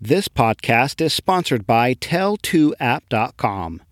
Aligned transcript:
This 0.00 0.28
podcast 0.28 1.00
is 1.00 1.14
sponsored 1.14 1.66
by 1.66 1.94
Tell2App.com. 1.94 3.82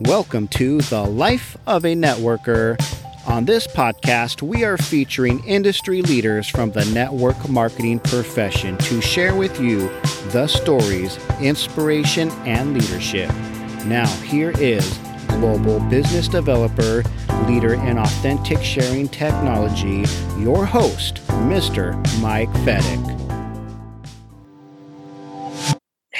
Welcome 0.00 0.48
to 0.48 0.80
The 0.80 1.02
Life 1.02 1.56
of 1.66 1.84
a 1.84 1.94
Networker. 1.94 2.80
On 3.26 3.44
this 3.44 3.66
podcast, 3.66 4.40
we 4.40 4.64
are 4.64 4.78
featuring 4.78 5.44
industry 5.44 6.00
leaders 6.02 6.48
from 6.48 6.70
the 6.70 6.84
network 6.86 7.48
marketing 7.48 7.98
profession 8.00 8.76
to 8.78 9.00
share 9.00 9.34
with 9.34 9.60
you 9.60 9.90
the 10.30 10.46
stories, 10.46 11.18
inspiration, 11.40 12.30
and 12.46 12.72
leadership. 12.74 13.30
Now, 13.84 14.06
here 14.22 14.52
is 14.58 14.98
global 15.28 15.80
business 15.90 16.28
developer, 16.28 17.02
leader 17.46 17.74
in 17.74 17.98
authentic 17.98 18.62
sharing 18.62 19.08
technology, 19.08 20.04
your 20.38 20.64
host, 20.64 21.16
Mr. 21.26 21.94
Mike 22.20 22.50
Fedek. 22.64 23.19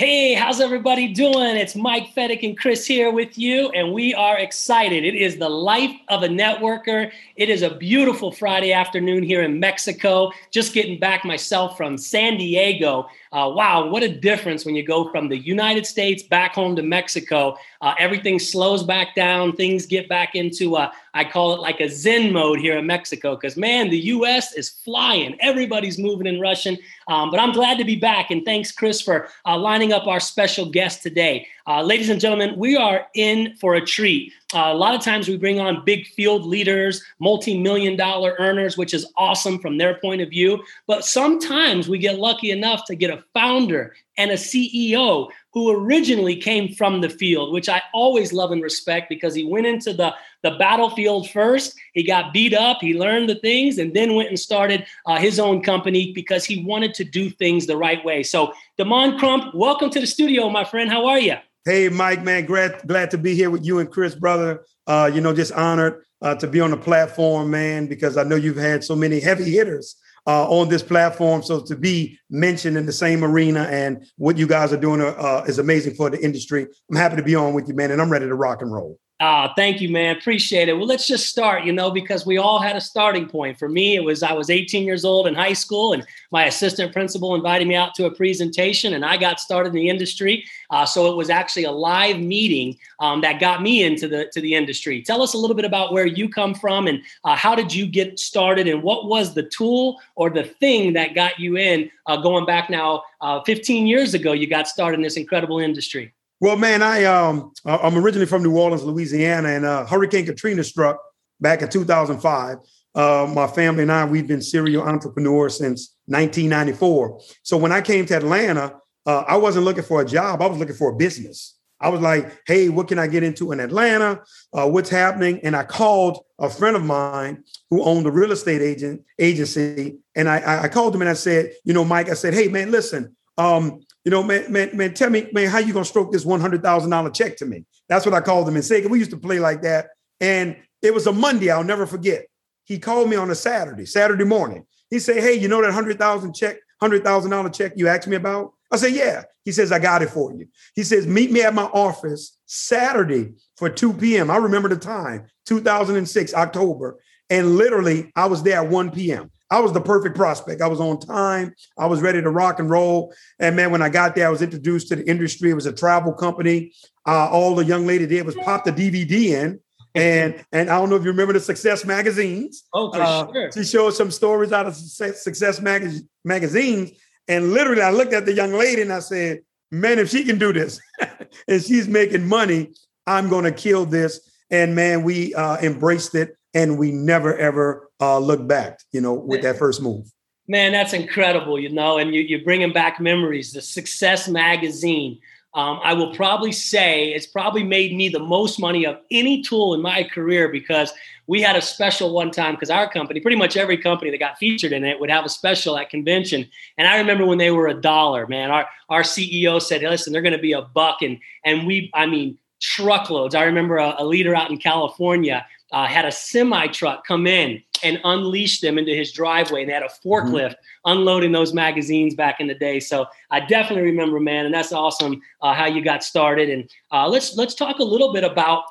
Hey, 0.01 0.33
how's 0.33 0.63
everybody 0.63 1.09
doing? 1.13 1.57
It's 1.57 1.77
Mike 1.77 2.15
Fedek 2.15 2.43
and 2.43 2.57
Chris 2.57 2.87
here 2.87 3.13
with 3.13 3.37
you, 3.37 3.69
and 3.73 3.93
we 3.93 4.15
are 4.15 4.39
excited. 4.39 5.05
It 5.05 5.15
is 5.15 5.37
the 5.37 5.51
life 5.51 5.95
of 6.09 6.23
a 6.23 6.27
networker. 6.27 7.13
It 7.37 7.51
is 7.51 7.61
a 7.61 7.75
beautiful 7.75 8.33
Friday 8.33 8.73
afternoon 8.73 9.23
here 9.23 9.43
in 9.43 9.61
Mexico. 9.61 10.33
Just 10.51 10.73
getting 10.73 10.99
back 10.99 11.27
myself 11.27 11.77
from 11.77 11.99
San 11.99 12.39
Diego. 12.39 13.11
Uh, 13.31 13.53
wow, 13.55 13.89
what 13.91 14.03
a 14.03 14.09
difference 14.09 14.65
when 14.65 14.75
you 14.75 14.83
go 14.83 15.11
from 15.11 15.29
the 15.29 15.37
United 15.37 15.85
States 15.85 16.23
back 16.23 16.55
home 16.55 16.75
to 16.77 16.83
Mexico. 16.83 17.59
Uh, 17.83 17.93
everything 17.99 18.39
slows 18.39 18.83
back 18.83 19.15
down. 19.15 19.53
Things 19.53 19.85
get 19.85 20.09
back 20.09 20.35
into, 20.35 20.77
a, 20.77 20.91
I 21.15 21.25
call 21.25 21.55
it 21.55 21.61
like 21.61 21.81
a 21.81 21.89
Zen 21.89 22.33
mode 22.33 22.61
here 22.61 22.79
in 22.79 22.87
Mexico, 22.87 23.35
because 23.35 23.57
man, 23.57 23.91
the 23.91 23.99
US 23.99 24.55
is 24.55 24.71
flying. 24.71 25.37
Everybody's 25.41 25.99
moving 25.99 26.27
in 26.27 26.41
Russian. 26.41 26.79
Um, 27.09 27.31
but 27.31 27.41
I'm 27.41 27.53
glad 27.53 27.79
to 27.79 27.85
be 27.85 27.97
back. 27.97 28.31
And 28.31 28.45
thanks, 28.45 28.71
Chris, 28.71 29.01
for 29.01 29.29
uh, 29.45 29.59
lining 29.59 29.93
up 29.93 30.07
our 30.07 30.21
special 30.21 30.71
guest 30.71 31.03
today. 31.03 31.47
Uh, 31.67 31.83
ladies 31.83 32.09
and 32.09 32.21
gentlemen, 32.21 32.57
we 32.57 32.77
are 32.77 33.07
in 33.15 33.55
for 33.57 33.75
a 33.75 33.85
treat. 33.85 34.33
Uh, 34.55 34.71
a 34.73 34.75
lot 34.75 34.95
of 34.95 35.01
times 35.01 35.29
we 35.29 35.37
bring 35.37 35.61
on 35.61 35.85
big 35.85 36.07
field 36.09 36.45
leaders, 36.45 37.03
multi 37.19 37.57
million 37.57 37.97
dollar 37.97 38.35
earners, 38.39 38.77
which 38.77 38.95
is 38.95 39.07
awesome 39.17 39.59
from 39.59 39.79
their 39.79 39.95
point 40.01 40.21
of 40.21 40.29
view. 40.29 40.63
But 40.87 41.05
sometimes 41.05 41.89
we 41.89 41.99
get 41.99 42.19
lucky 42.19 42.51
enough 42.51 42.85
to 42.87 42.95
get 42.95 43.11
a 43.11 43.25
founder 43.35 43.95
and 44.17 44.31
a 44.31 44.35
CEO 44.35 45.29
who 45.53 45.71
originally 45.71 46.37
came 46.37 46.75
from 46.75 47.01
the 47.01 47.09
field, 47.09 47.53
which 47.53 47.69
I 47.69 47.83
always 47.95 48.33
love 48.33 48.53
and 48.53 48.63
respect 48.63 49.09
because 49.09 49.35
he 49.35 49.45
went 49.45 49.67
into 49.67 49.93
the, 49.93 50.15
the 50.43 50.53
battlefield 50.53 51.29
first. 51.31 51.75
He 51.95 52.03
got 52.03 52.33
beat 52.33 52.55
up, 52.55 52.79
he 52.81 52.99
learned 52.99 53.29
the 53.29 53.35
things, 53.37 53.79
and 53.79 53.95
then 53.95 54.15
went 54.15 54.29
and 54.29 54.39
started 54.39 54.87
uh, 55.07 55.19
his 55.19 55.39
own 55.39 55.63
company 55.63 56.13
because 56.13 56.45
he 56.45 56.65
wanted 56.65 56.95
to 56.95 57.05
do 57.05 57.31
things 57.31 57.67
the 57.67 57.77
right 57.77 58.05
way. 58.05 58.23
So, 58.23 58.53
Demond 58.79 59.19
Crump, 59.19 59.55
welcome 59.55 59.91
to 59.91 60.01
the 60.01 60.07
studio, 60.07 60.49
my 60.49 60.65
friend. 60.65 60.91
How 60.91 61.07
are 61.07 61.19
you? 61.19 61.37
Hey, 61.65 61.89
Mike, 61.89 62.23
man, 62.23 62.47
glad 62.47 62.81
glad 62.87 63.11
to 63.11 63.19
be 63.19 63.35
here 63.35 63.51
with 63.51 63.65
you 63.65 63.81
and 63.81 63.91
Chris, 63.91 64.15
brother. 64.15 64.65
Uh, 64.87 65.11
you 65.13 65.21
know, 65.21 65.35
just 65.35 65.53
honored 65.53 66.03
uh, 66.23 66.35
to 66.37 66.47
be 66.47 66.61
on 66.61 66.71
the 66.71 66.77
platform, 66.77 67.51
man, 67.51 67.87
because 67.87 68.17
I 68.17 68.25
know 68.25 68.37
you've 68.37 68.57
had 68.57 68.83
so 68.83 68.97
many 68.97 69.21
heavy 69.21 69.51
hitters 69.51 69.97
uh, 70.27 70.49
on 70.49 70.69
this 70.69 70.83
platform. 70.83 71.43
So 71.43 71.61
to 71.61 71.77
be 71.77 72.19
mentioned 72.31 72.77
in 72.77 72.87
the 72.87 72.93
same 72.93 73.25
arena 73.25 73.63
and 73.71 74.05
what 74.17 74.39
you 74.39 74.47
guys 74.47 74.73
are 74.73 74.81
doing 74.81 75.01
uh, 75.01 75.45
is 75.47 75.59
amazing 75.59 75.95
for 75.95 76.11
the 76.11 76.23
industry. 76.23 76.67
I'm 76.91 76.97
happy 76.97 77.17
to 77.17 77.23
be 77.23 77.35
on 77.35 77.55
with 77.55 77.69
you, 77.69 77.75
man, 77.75 77.91
and 77.91 78.01
I'm 78.01 78.11
ready 78.11 78.27
to 78.27 78.35
rock 78.35 78.63
and 78.63 78.73
roll. 78.73 78.99
Ah, 79.23 79.53
thank 79.55 79.83
you, 79.83 79.91
man. 79.91 80.17
Appreciate 80.17 80.71
it. 80.71 80.73
Well, 80.73 80.87
let's 80.87 81.07
just 81.07 81.29
start, 81.29 81.67
you 81.67 81.75
know, 81.75 81.91
because 81.91 82.25
we 82.25 82.39
all 82.39 82.59
had 82.59 82.75
a 82.75 82.81
starting 82.81 83.29
point. 83.29 83.59
For 83.59 83.69
me, 83.69 83.95
it 83.95 84.03
was 84.03 84.23
I 84.23 84.33
was 84.33 84.49
18 84.49 84.83
years 84.83 85.05
old 85.05 85.27
in 85.27 85.35
high 85.35 85.53
school, 85.53 85.93
and 85.93 86.07
my 86.31 86.47
assistant 86.47 86.91
principal 86.95 87.35
invited 87.35 87.69
me 87.69 87.75
out 87.75 87.95
to 87.97 88.07
a 88.07 88.11
presentation, 88.11 88.95
and 88.95 89.05
I 89.05 89.19
got 89.19 89.39
started 89.39 89.69
in 89.71 89.75
the 89.75 89.91
industry. 89.91 90.47
Uh, 90.71 90.87
so 90.87 91.13
it 91.13 91.17
was 91.17 91.29
actually 91.29 91.65
a 91.65 91.71
live 91.71 92.19
meeting 92.19 92.79
um, 93.01 93.21
that 93.21 93.41
got 93.41 93.61
me 93.61 93.85
into 93.85 94.09
the 94.09 94.31
to 94.33 94.41
the 94.41 94.55
industry. 94.55 95.03
Tell 95.03 95.21
us 95.21 95.35
a 95.35 95.39
little 95.39 95.57
bit 95.57 95.67
about 95.67 95.93
where 95.93 96.07
you 96.07 96.27
come 96.27 96.55
from 96.55 96.87
and 96.87 97.03
uh, 97.25 97.37
how 97.37 97.55
did 97.55 97.75
you 97.75 97.87
get 97.87 98.19
started, 98.19 98.69
and 98.69 98.83
what 98.83 99.05
was 99.07 99.35
the 99.35 99.43
tool 99.43 100.01
or 100.15 100.31
the 100.31 100.45
thing 100.45 100.95
that 100.95 101.15
got 101.15 101.39
you 101.39 101.59
in? 101.59 101.91
Uh, 102.07 102.17
going 102.17 102.47
back 102.47 102.71
now, 102.71 103.03
uh, 103.21 103.43
15 103.43 103.87
years 103.87 104.15
ago, 104.15 104.33
you 104.33 104.47
got 104.47 104.67
started 104.67 104.97
in 104.97 105.03
this 105.03 105.19
incredible 105.19 105.59
industry. 105.59 106.15
Well, 106.41 106.57
man, 106.57 106.83
I 106.83 107.05
um 107.05 107.53
I'm 107.67 107.99
originally 107.99 108.27
from 108.27 108.43
New 108.43 108.57
Orleans, 108.57 108.83
Louisiana, 108.83 109.51
and 109.51 109.67
uh, 109.67 109.85
Hurricane 109.85 110.25
Katrina 110.25 110.65
struck 110.65 110.99
back 111.41 111.61
in 111.61 111.69
2005. 111.69 112.57
Uh, 112.95 113.31
my 113.33 113.47
family 113.47 113.83
and 113.83 113.93
I 113.93 114.07
we've 114.07 114.27
been 114.27 114.41
serial 114.41 114.83
entrepreneurs 114.83 115.59
since 115.59 115.95
1994. 116.07 117.21
So 117.43 117.59
when 117.59 117.73
I 117.73 117.83
came 117.83 118.07
to 118.07 118.17
Atlanta, 118.17 118.77
uh, 119.07 119.25
I 119.29 119.37
wasn't 119.37 119.67
looking 119.67 119.85
for 119.85 120.01
a 120.01 120.05
job; 120.05 120.41
I 120.41 120.47
was 120.47 120.59
looking 120.59 120.75
for 120.75 120.91
a 120.91 120.97
business. 120.97 121.59
I 121.79 121.91
was 121.91 122.01
like, 122.01 122.41
"Hey, 122.47 122.71
what 122.71 122.89
can 122.89 122.99
I 122.99 123.07
get 123.07 123.23
into 123.23 123.53
in 123.53 123.61
Atlanta? 123.61 124.23
Uh, 124.51 124.67
what's 124.67 124.89
happening?" 124.89 125.41
And 125.43 125.55
I 125.55 125.65
called 125.65 126.25
a 126.39 126.49
friend 126.49 126.75
of 126.75 126.83
mine 126.83 127.45
who 127.69 127.83
owned 127.83 128.07
a 128.07 128.11
real 128.11 128.33
estate 128.33 128.63
agent 128.63 129.03
agency, 129.19 129.99
and 130.17 130.27
I, 130.27 130.63
I 130.63 130.69
called 130.69 130.95
him 130.95 131.03
and 131.03 131.11
I 131.11 131.15
said, 131.15 131.53
"You 131.67 131.75
know, 131.75 131.85
Mike," 131.85 132.09
I 132.09 132.15
said, 132.15 132.33
"Hey, 132.33 132.49
man, 132.49 132.71
listen." 132.71 133.15
Um, 133.37 133.81
you 134.05 134.11
know, 134.11 134.23
man, 134.23 134.51
man, 134.51 134.77
man, 134.77 134.95
tell 134.95 135.11
me, 135.11 135.29
man, 135.33 135.49
how 135.49 135.59
you 135.59 135.73
gonna 135.73 135.85
stroke 135.85 136.13
this 136.13 136.25
one 136.25 136.41
hundred 136.41 136.63
thousand 136.63 136.91
dollar 136.91 137.11
check 137.11 137.37
to 137.39 137.47
me? 137.47 137.65
That's 137.89 138.07
what 138.07 138.15
I 138.15 138.21
called 138.21 138.49
him 138.49 138.57
and 138.57 138.65
say. 138.65 138.85
We 138.87 138.99
used 138.99 139.11
to 139.11 139.19
play 139.19 139.39
like 139.39 139.63
that, 139.63 139.89
and 140.21 140.57
it 140.83 140.95
was 140.95 141.07
a 141.07 141.13
Monday. 141.13 141.51
I'll 141.51 141.65
never 141.65 141.87
forget. 141.87 142.27
He 142.65 142.79
called 142.79 143.11
me 143.11 143.17
on 143.17 143.31
a 143.31 143.35
Saturday, 143.35 143.85
Saturday 143.85 144.25
morning. 144.25 144.67
He 144.89 144.99
said, 144.99 145.23
"Hey, 145.23 145.35
you 145.35 145.49
know 145.49 145.61
that 145.61 145.73
hundred 145.73 145.99
thousand 145.99 146.35
check, 146.35 146.57
hundred 146.81 147.05
thousand 147.05 147.31
dollar 147.31 147.51
check 147.51 147.73
you 147.77 147.89
asked 147.89 148.09
me 148.09 148.17
about?" 148.17 148.53
I 148.73 148.77
said, 148.77 148.93
"Yeah." 148.93 149.25
He 149.45 149.53
says, 149.53 149.73
"I 149.73 149.79
got 149.79 150.03
it 150.03 150.11
for 150.11 150.33
you." 150.33 150.47
He 150.75 150.83
says, 150.83 151.07
"Meet 151.07 151.33
me 151.33 151.43
at 151.43 151.55
my 151.55 151.65
office 151.65 152.39
Saturday 152.47 153.35
for 153.57 153.69
two 153.69 153.93
p.m." 153.93 154.31
I 154.31 154.37
remember 154.37 154.69
the 154.69 154.77
time, 154.77 155.27
two 155.45 155.61
thousand 155.61 155.97
and 155.97 156.09
six, 156.09 156.33
October, 156.33 156.99
and 157.29 157.57
literally 157.57 158.13
I 158.17 158.27
was 158.27 158.43
there 158.43 158.63
at 158.63 158.69
one 158.71 158.91
p.m. 158.91 159.31
I 159.51 159.61
was 159.61 159.73
the 159.73 159.81
perfect 159.81 160.17
prospect. 160.17 160.63
I 160.63 160.69
was 160.69 160.81
on 160.81 161.01
time. 161.01 161.55
I 161.77 161.87
was 161.87 162.01
ready 162.01 162.23
to 162.23 162.31
rock 162.31 162.61
and 162.61 162.71
roll. 162.71 163.13
And 163.39 163.57
man, 163.57 163.73
when 163.73 163.83
I 163.83 163.89
got 163.89 164.15
there, 164.15 164.27
I 164.27 164.31
was 164.31 164.43
introduced 164.43 164.89
to 164.89 164.97
the 164.97 165.09
industry. 165.09 165.51
It 165.51 165.55
was 165.55 165.67
a 165.67 165.73
travel 165.73 166.13
company. 166.13 166.73
Uh, 167.07 167.29
all 167.29 167.57
the 167.57 167.65
young 167.65 167.87
lady 167.87 168.07
did 168.07 168.25
was 168.25 168.37
pop 168.37 168.65
the 168.65 168.73
DVD 168.73 169.11
in. 169.11 169.61
And 169.95 170.45
and 170.53 170.71
I 170.71 170.79
don't 170.79 170.89
know 170.89 170.97
if 170.97 171.03
you 171.03 171.11
remember 171.11 171.33
the 171.33 171.41
Success 171.41 171.85
magazines. 171.85 172.65
Oh, 172.73 172.93
for 172.93 173.03
uh, 173.03 173.33
sure. 173.33 173.53
She 173.53 173.65
showed 173.65 173.91
some 173.91 174.13
stories 174.13 174.53
out 174.53 174.67
of 174.67 174.77
Success 174.77 175.61
mag- 175.61 175.95
magazines. 176.25 176.93
And 177.27 177.53
literally, 177.53 177.83
I 177.83 177.91
looked 177.91 178.13
at 178.13 178.27
the 178.27 178.33
young 178.33 178.53
lady 178.53 178.83
and 178.83 178.93
I 178.93 179.01
said, 179.01 179.41
"Man, 179.73 179.99
if 179.99 180.11
she 180.11 180.25
can 180.25 180.39
do 180.39 180.53
this, 180.53 180.81
and 181.49 181.63
she's 181.63 181.89
making 181.89 182.27
money, 182.27 182.71
I'm 183.07 183.29
going 183.29 183.45
to 183.45 183.53
kill 183.53 183.85
this." 183.85 184.21
And 184.51 184.75
man, 184.75 185.03
we 185.03 185.35
uh, 185.35 185.59
embraced 185.59 186.15
it 186.15 186.37
and 186.55 186.79
we 186.79 186.93
never 186.93 187.37
ever 187.37 187.90
uh, 188.01 188.19
look 188.19 188.47
back, 188.47 188.81
you 188.93 189.01
know, 189.01 189.15
with 189.15 189.43
that 189.43 189.59
first 189.59 189.83
move. 189.83 190.11
Man, 190.49 190.73
that's 190.73 190.93
incredible, 190.93 191.61
you 191.61 191.69
know, 191.69 191.99
and 191.99 192.15
you, 192.15 192.23
you're 192.23 192.43
bringing 192.43 192.73
back 192.73 192.99
memories. 192.99 193.53
The 193.53 193.63
Success 193.63 194.27
Magazine, 194.27 195.21
um, 195.55 195.79
I 195.85 195.95
will 195.95 196.13
probably 196.15 196.51
say 196.51 197.11
it's 197.13 197.27
probably 197.27 197.63
made 197.63 197.95
me 197.95 198.09
the 198.09 198.19
most 198.19 198.59
money 198.59 198.85
of 198.85 198.99
any 199.13 199.43
tool 199.43 199.75
in 199.75 199.83
my 199.83 200.03
career 200.03 200.49
because 200.49 200.93
we 201.29 201.41
had 201.41 201.55
a 201.55 201.63
special 201.63 202.13
one 202.13 202.33
time 202.33 202.55
because 202.55 202.71
our 202.71 202.91
company, 202.91 203.21
pretty 203.21 203.37
much 203.37 203.57
every 203.57 203.77
company 203.77 204.11
that 204.11 204.19
got 204.19 204.39
featured 204.39 204.73
in 204.73 204.85
it 204.85 204.99
would 204.99 205.11
have 205.11 205.25
a 205.25 205.29
special 205.29 205.77
at 205.79 205.91
convention. 205.91 206.49
And 206.79 206.89
I 206.89 206.99
remember 206.99 207.27
when 207.27 207.39
they 207.39 207.53
were 207.53 207.69
a 207.69 207.81
dollar, 207.81 208.27
man, 208.27 208.51
our, 208.51 208.67
our 208.89 209.03
CEO 209.03 209.63
said, 209.63 209.83
hey, 209.83 209.89
listen, 209.89 210.13
they're 210.13 210.23
going 210.23 210.33
to 210.33 210.39
be 210.39 210.53
a 210.53 210.63
buck. 210.63 211.03
And, 211.03 211.19
and 211.45 211.65
we, 211.65 211.93
I 211.95 212.07
mean, 212.07 212.39
truckloads. 212.61 213.35
I 213.35 213.45
remember 213.45 213.77
a, 213.77 213.95
a 213.99 214.05
leader 214.05 214.35
out 214.35 214.51
in 214.51 214.59
California 214.59 215.47
uh, 215.73 215.87
had 215.87 216.05
a 216.05 216.13
semi 216.13 216.67
truck 216.69 217.07
come 217.07 217.27
in 217.27 217.63
and 217.83 218.01
unleashed 218.05 218.63
them 218.63 218.79
into 218.79 218.95
his 218.95 219.13
driveway, 219.13 219.63
and 219.63 219.71
they 219.71 219.75
had 219.75 219.83
a 219.83 219.89
forklift 220.05 220.51
mm-hmm. 220.51 220.91
unloading 220.91 221.33
those 221.33 221.53
magazines 221.53 222.15
back 222.15 222.41
in 222.41 222.47
the 222.47 222.55
day. 222.55 222.81
So 222.81 223.07
I 223.31 223.41
definitely 223.41 223.85
remember, 223.91 224.21
man, 224.21 224.47
and 224.47 224.55
that's 224.55 224.73
awesome 224.73 225.21
uh, 225.43 225.55
how 225.55 225.67
you 225.67 225.83
got 225.83 226.05
started. 226.05 226.51
And 226.51 226.71
uh, 226.93 227.09
let's 227.09 227.37
let's 227.37 227.55
talk 227.55 227.79
a 227.79 227.85
little 227.85 228.13
bit 228.13 228.25
about 228.25 228.65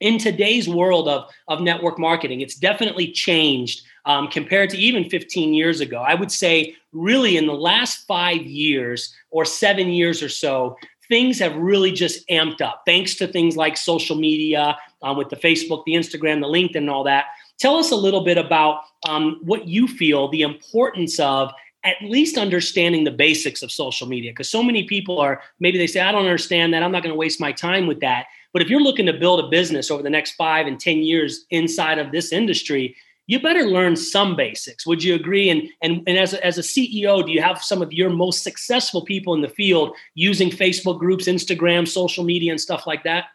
in 0.00 0.18
today's 0.18 0.68
world 0.68 1.08
of 1.08 1.30
of 1.48 1.60
network 1.60 1.98
marketing. 1.98 2.40
It's 2.40 2.54
definitely 2.54 3.12
changed 3.12 3.82
um, 4.04 4.28
compared 4.28 4.70
to 4.70 4.78
even 4.78 5.08
15 5.08 5.54
years 5.54 5.80
ago. 5.80 5.98
I 6.00 6.14
would 6.14 6.32
say, 6.32 6.74
really, 6.92 7.36
in 7.36 7.46
the 7.46 7.54
last 7.54 8.06
five 8.06 8.42
years 8.42 9.14
or 9.30 9.44
seven 9.44 9.88
years 9.88 10.22
or 10.22 10.28
so, 10.28 10.76
things 11.08 11.38
have 11.38 11.56
really 11.56 11.92
just 11.92 12.26
amped 12.28 12.60
up 12.60 12.82
thanks 12.86 13.14
to 13.16 13.26
things 13.26 13.56
like 13.56 13.76
social 13.76 14.16
media 14.16 14.76
um, 15.02 15.16
with 15.16 15.28
the 15.30 15.36
Facebook, 15.36 15.84
the 15.84 15.94
Instagram, 15.94 16.40
the 16.40 16.46
LinkedIn, 16.46 16.76
and 16.76 16.90
all 16.90 17.04
that. 17.04 17.26
Tell 17.58 17.76
us 17.76 17.90
a 17.90 17.96
little 17.96 18.22
bit 18.22 18.38
about 18.38 18.82
um, 19.08 19.40
what 19.42 19.66
you 19.66 19.88
feel 19.88 20.28
the 20.28 20.42
importance 20.42 21.18
of 21.18 21.52
at 21.84 21.96
least 22.02 22.36
understanding 22.36 23.04
the 23.04 23.10
basics 23.10 23.62
of 23.62 23.70
social 23.70 24.08
media 24.08 24.32
because 24.32 24.50
so 24.50 24.62
many 24.62 24.84
people 24.84 25.20
are 25.20 25.40
maybe 25.60 25.78
they 25.78 25.86
say 25.86 26.00
i 26.00 26.10
don't 26.10 26.24
understand 26.24 26.74
that 26.74 26.82
i'm 26.82 26.90
not 26.90 27.04
going 27.04 27.12
to 27.12 27.18
waste 27.18 27.40
my 27.40 27.52
time 27.52 27.86
with 27.86 28.00
that 28.00 28.26
but 28.52 28.60
if 28.60 28.68
you're 28.68 28.80
looking 28.80 29.06
to 29.06 29.12
build 29.12 29.38
a 29.38 29.48
business 29.48 29.88
over 29.88 30.02
the 30.02 30.10
next 30.10 30.32
five 30.32 30.66
and 30.66 30.80
ten 30.80 30.98
years 30.98 31.46
inside 31.50 31.98
of 31.98 32.10
this 32.10 32.32
industry 32.32 32.96
you 33.28 33.38
better 33.40 33.64
learn 33.64 33.94
some 33.94 34.34
basics. 34.34 34.86
Would 34.86 35.04
you 35.04 35.14
agree? 35.14 35.50
And 35.50 35.68
and, 35.82 36.02
and 36.08 36.18
as, 36.18 36.32
a, 36.32 36.44
as 36.44 36.58
a 36.58 36.62
CEO, 36.62 37.24
do 37.24 37.30
you 37.30 37.42
have 37.42 37.62
some 37.62 37.82
of 37.82 37.92
your 37.92 38.08
most 38.08 38.42
successful 38.42 39.04
people 39.04 39.34
in 39.34 39.42
the 39.42 39.48
field 39.48 39.94
using 40.14 40.48
Facebook 40.48 40.98
groups, 40.98 41.28
Instagram, 41.28 41.86
social 41.86 42.24
media, 42.24 42.50
and 42.50 42.60
stuff 42.60 42.86
like 42.86 43.04
that? 43.04 43.26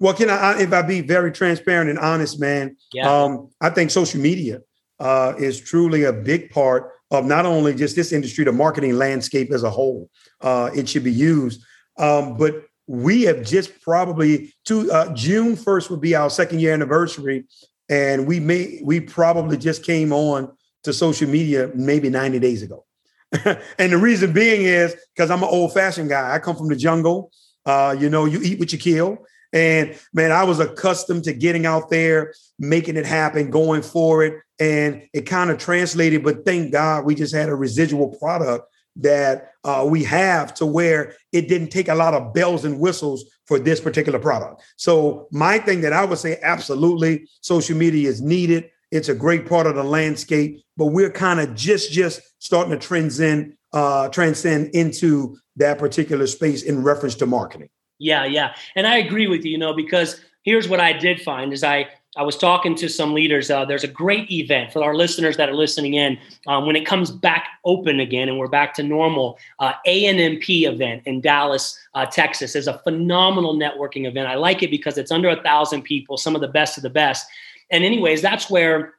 Well, 0.00 0.14
can 0.14 0.30
I, 0.30 0.60
if 0.60 0.72
I 0.72 0.82
be 0.82 1.02
very 1.02 1.30
transparent 1.30 1.90
and 1.90 1.98
honest, 1.98 2.40
man, 2.40 2.76
yeah. 2.92 3.08
um, 3.08 3.50
I 3.60 3.70
think 3.70 3.90
social 3.90 4.20
media 4.20 4.60
uh, 4.98 5.34
is 5.38 5.60
truly 5.60 6.04
a 6.04 6.12
big 6.12 6.50
part 6.50 6.90
of 7.10 7.26
not 7.26 7.46
only 7.46 7.74
just 7.74 7.96
this 7.96 8.12
industry, 8.12 8.44
the 8.44 8.52
marketing 8.52 8.96
landscape 8.96 9.52
as 9.52 9.62
a 9.62 9.70
whole. 9.70 10.08
Uh, 10.40 10.70
it 10.74 10.88
should 10.88 11.04
be 11.04 11.12
used. 11.12 11.62
Um, 11.98 12.36
but 12.36 12.64
we 12.86 13.22
have 13.22 13.42
just 13.42 13.80
probably 13.82 14.52
to 14.64 14.90
uh, 14.90 15.14
June 15.14 15.54
1st 15.54 15.90
would 15.90 16.00
be 16.00 16.16
our 16.16 16.30
second 16.30 16.60
year 16.60 16.72
anniversary 16.72 17.44
and 17.90 18.26
we 18.26 18.40
may 18.40 18.80
we 18.82 19.00
probably 19.00 19.58
just 19.58 19.84
came 19.84 20.12
on 20.12 20.50
to 20.84 20.92
social 20.92 21.28
media 21.28 21.70
maybe 21.74 22.08
90 22.08 22.38
days 22.38 22.62
ago 22.62 22.86
and 23.44 23.92
the 23.92 23.98
reason 23.98 24.32
being 24.32 24.62
is 24.62 24.96
because 25.14 25.30
i'm 25.30 25.42
an 25.42 25.48
old-fashioned 25.50 26.08
guy 26.08 26.34
i 26.34 26.38
come 26.38 26.56
from 26.56 26.68
the 26.68 26.76
jungle 26.76 27.30
uh, 27.66 27.94
you 27.98 28.08
know 28.08 28.24
you 28.24 28.40
eat 28.42 28.58
what 28.58 28.72
you 28.72 28.78
kill 28.78 29.18
and 29.52 29.98
man 30.12 30.32
i 30.32 30.44
was 30.44 30.60
accustomed 30.60 31.24
to 31.24 31.32
getting 31.32 31.66
out 31.66 31.90
there 31.90 32.32
making 32.58 32.96
it 32.96 33.06
happen 33.06 33.50
going 33.50 33.82
for 33.82 34.22
it 34.24 34.34
and 34.58 35.02
it 35.12 35.22
kind 35.22 35.50
of 35.50 35.58
translated 35.58 36.22
but 36.22 36.44
thank 36.44 36.72
god 36.72 37.04
we 37.04 37.14
just 37.14 37.34
had 37.34 37.48
a 37.48 37.54
residual 37.54 38.08
product 38.18 38.66
that 38.96 39.52
uh, 39.64 39.86
we 39.88 40.04
have 40.04 40.52
to 40.54 40.66
where 40.66 41.14
it 41.32 41.48
didn't 41.48 41.68
take 41.68 41.88
a 41.88 41.94
lot 41.94 42.14
of 42.14 42.34
bells 42.34 42.64
and 42.64 42.80
whistles 42.80 43.24
for 43.46 43.58
this 43.58 43.80
particular 43.80 44.18
product. 44.18 44.62
So 44.76 45.28
my 45.30 45.58
thing 45.58 45.80
that 45.82 45.92
I 45.92 46.04
would 46.04 46.18
say, 46.18 46.38
absolutely, 46.42 47.28
social 47.40 47.76
media 47.76 48.08
is 48.08 48.20
needed. 48.20 48.70
It's 48.90 49.08
a 49.08 49.14
great 49.14 49.48
part 49.48 49.66
of 49.66 49.76
the 49.76 49.84
landscape, 49.84 50.62
but 50.76 50.86
we're 50.86 51.10
kind 51.10 51.40
of 51.40 51.54
just 51.54 51.92
just 51.92 52.20
starting 52.38 52.72
to 52.72 52.78
transcend 52.78 53.54
uh, 53.72 54.08
transcend 54.08 54.70
into 54.74 55.36
that 55.56 55.78
particular 55.78 56.26
space 56.26 56.62
in 56.62 56.82
reference 56.82 57.14
to 57.16 57.26
marketing. 57.26 57.68
Yeah, 58.00 58.24
yeah, 58.24 58.54
and 58.74 58.86
I 58.86 58.96
agree 58.96 59.28
with 59.28 59.44
you. 59.44 59.52
You 59.52 59.58
know, 59.58 59.74
because 59.74 60.20
here's 60.42 60.68
what 60.68 60.80
I 60.80 60.92
did 60.92 61.20
find 61.20 61.52
is 61.52 61.62
I 61.62 61.88
I 62.16 62.24
was 62.24 62.36
talking 62.36 62.74
to 62.76 62.88
some 62.88 63.14
leaders. 63.14 63.50
Uh, 63.50 63.64
there's 63.64 63.84
a 63.84 63.88
great 63.88 64.28
event 64.32 64.72
for 64.72 64.82
our 64.82 64.96
listeners 64.96 65.36
that 65.36 65.48
are 65.48 65.54
listening 65.54 65.94
in 65.94 66.18
um, 66.48 66.66
when 66.66 66.74
it 66.74 66.84
comes 66.84 67.10
back 67.10 67.46
open 67.64 68.00
again 68.00 68.28
and 68.28 68.36
we're 68.36 68.48
back 68.48 68.74
to 68.74 68.82
normal. 68.82 69.38
Uh, 69.60 69.74
ANMP 69.86 70.66
event 70.66 71.02
in 71.06 71.20
Dallas, 71.20 71.78
uh, 71.94 72.06
Texas 72.06 72.56
is 72.56 72.66
a 72.66 72.78
phenomenal 72.78 73.54
networking 73.54 74.08
event. 74.08 74.26
I 74.26 74.34
like 74.34 74.64
it 74.64 74.72
because 74.72 74.98
it's 74.98 75.12
under 75.12 75.28
a 75.28 75.40
thousand 75.42 75.82
people, 75.82 76.16
some 76.16 76.34
of 76.34 76.40
the 76.40 76.48
best 76.48 76.76
of 76.76 76.82
the 76.82 76.90
best. 76.90 77.28
And 77.70 77.84
anyways, 77.84 78.22
that's 78.22 78.50
where 78.50 78.94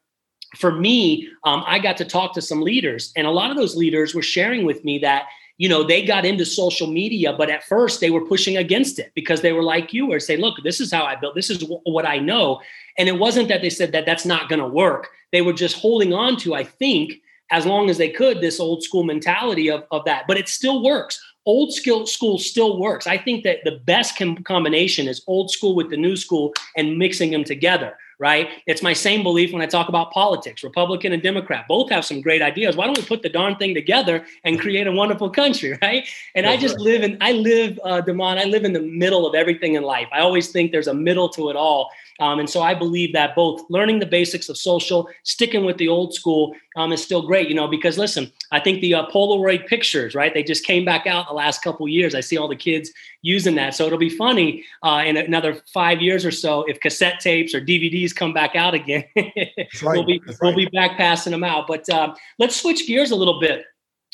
for 0.56 0.72
me, 0.72 1.28
um, 1.44 1.64
I 1.66 1.80
got 1.80 1.98
to 1.98 2.06
talk 2.06 2.34
to 2.36 2.42
some 2.42 2.62
leaders, 2.62 3.12
and 3.16 3.26
a 3.26 3.32
lot 3.32 3.52
of 3.52 3.58
those 3.58 3.76
leaders 3.76 4.14
were 4.14 4.22
sharing 4.22 4.66
with 4.66 4.84
me 4.84 5.00
that 5.00 5.26
you 5.62 5.70
know, 5.70 5.84
they 5.84 6.04
got 6.04 6.26
into 6.26 6.44
social 6.44 6.88
media, 6.88 7.32
but 7.32 7.52
at 7.52 7.64
first 7.64 8.00
they 8.00 8.10
were 8.10 8.26
pushing 8.26 8.58
against 8.58 8.98
it 8.98 9.12
because 9.14 9.42
they 9.42 9.54
were 9.54 9.62
like 9.62 9.94
you, 9.94 10.12
or 10.12 10.20
say, 10.20 10.36
look, 10.36 10.56
this 10.64 10.82
is 10.82 10.92
how 10.92 11.04
I 11.04 11.16
built, 11.16 11.36
this 11.36 11.52
is 11.52 11.60
w- 11.60 11.80
what 11.84 12.04
I 12.04 12.18
know. 12.18 12.60
And 12.98 13.08
it 13.08 13.20
wasn't 13.20 13.48
that 13.50 13.62
they 13.62 13.70
said 13.70 13.92
that 13.92 14.08
that's 14.08 14.26
not 14.26 14.50
going 14.50 14.58
to 14.58 14.68
work. 14.68 15.10
They 15.32 15.44
were 15.44 15.54
just 15.54 15.76
holding 15.76 16.16
on 16.16 16.36
to, 16.38 16.56
I 16.56 16.64
think, 16.64 17.22
as 17.52 17.68
long 17.68 17.92
as 17.92 18.00
they 18.00 18.10
could, 18.10 18.42
this 18.42 18.60
old 18.60 18.82
school 18.82 19.04
mentality 19.04 19.70
of, 19.70 19.84
of 19.92 20.04
that. 20.06 20.26
But 20.28 20.40
it 20.40 20.50
still 20.50 20.82
works. 20.84 21.22
Old 21.46 21.72
school 21.72 22.08
school 22.08 22.40
still 22.40 22.80
works. 22.80 23.06
I 23.06 23.20
think 23.20 23.44
that 23.44 23.60
the 23.64 23.80
best 23.86 24.18
com- 24.18 24.38
combination 24.38 25.08
is 25.08 25.24
old 25.28 25.52
school 25.52 25.76
with 25.76 25.92
the 25.92 25.98
new 25.98 26.16
school 26.16 26.56
and 26.76 26.98
mixing 26.98 27.30
them 27.30 27.44
together 27.44 27.94
right? 28.22 28.50
It's 28.68 28.84
my 28.84 28.94
same 28.94 29.24
belief 29.24 29.52
when 29.52 29.64
I 29.64 29.66
talk 29.66 29.90
about 29.90 30.12
politics. 30.12 30.64
Republican 30.64 31.12
and 31.12 31.24
Democrat 31.24 31.66
both 31.68 31.90
have 31.90 32.06
some 32.06 32.22
great 32.22 32.44
ideas. 32.44 32.78
Why 32.78 32.86
don't 32.86 32.96
we 32.96 33.04
put 33.04 33.24
the 33.24 33.30
darn 33.30 33.56
thing 33.56 33.74
together 33.74 34.24
and 34.44 34.60
create 34.60 34.86
a 34.86 34.92
wonderful 34.92 35.28
country, 35.32 35.76
right? 35.82 36.08
And 36.36 36.46
That's 36.46 36.60
I 36.60 36.62
just 36.62 36.76
right. 36.76 36.84
live 36.84 37.02
in, 37.02 37.18
I 37.20 37.32
live, 37.32 37.80
uh, 37.84 38.04
Demond, 38.04 38.38
I 38.38 38.44
live 38.44 38.64
in 38.64 38.74
the 38.74 38.82
middle 38.82 39.26
of 39.26 39.34
everything 39.34 39.74
in 39.74 39.82
life. 39.82 40.08
I 40.14 40.20
always 40.20 40.52
think 40.52 40.72
there's 40.72 40.88
a 40.88 40.94
middle 40.94 41.30
to 41.30 41.50
it 41.50 41.56
all. 41.56 41.90
Um, 42.22 42.40
and 42.40 42.48
so 42.48 42.62
I 42.62 42.76
believe 42.76 43.14
that 43.14 43.36
both 43.36 43.64
learning 43.70 43.98
the 43.98 44.06
basics 44.06 44.48
of 44.48 44.56
social, 44.56 45.10
sticking 45.24 45.66
with 45.66 45.78
the 45.78 45.88
old 45.88 46.14
school 46.14 46.56
um, 46.76 46.94
is 46.94 47.04
still 47.04 47.24
great, 47.24 47.50
you 47.50 47.56
know, 47.56 47.68
because 47.68 47.98
listen, 47.98 48.32
I 48.52 48.60
think 48.60 48.80
the 48.80 48.94
uh, 48.94 49.08
Polaroid 49.08 49.66
pictures, 49.66 50.14
right? 50.14 50.32
They 50.32 50.44
just 50.44 50.64
came 50.64 50.86
back 50.86 51.08
out 51.08 51.28
the 51.28 51.34
last 51.34 51.64
couple 51.64 51.88
years. 51.88 52.14
I 52.14 52.20
see 52.20 52.38
all 52.38 52.48
the 52.48 52.56
kids 52.56 52.92
using 53.24 53.56
that. 53.56 53.74
So 53.74 53.88
it'll 53.88 53.98
be 53.98 54.10
funny 54.10 54.64
uh, 54.84 55.04
in 55.04 55.18
another 55.18 55.62
five 55.74 56.00
years 56.00 56.24
or 56.24 56.32
so 56.32 56.64
if 56.64 56.80
cassette 56.80 57.20
tapes 57.20 57.56
or 57.56 57.60
DVDs 57.60 58.16
come 58.16 58.34
back 58.34 58.56
out 58.56 58.76
again. 58.76 59.04
right. 59.16 59.66
we'll 59.82 60.04
be 60.04 60.22
right. 60.26 60.38
we'll 60.42 60.56
be 60.56 60.68
back 60.68 60.98
passing 60.98 61.32
them 61.32 61.44
out. 61.44 61.66
But 61.66 61.90
uh, 61.90 62.14
let's 62.38 62.56
switch 62.56 62.86
gears 62.86 63.10
a 63.10 63.16
little 63.16 63.40
bit. 63.40 63.66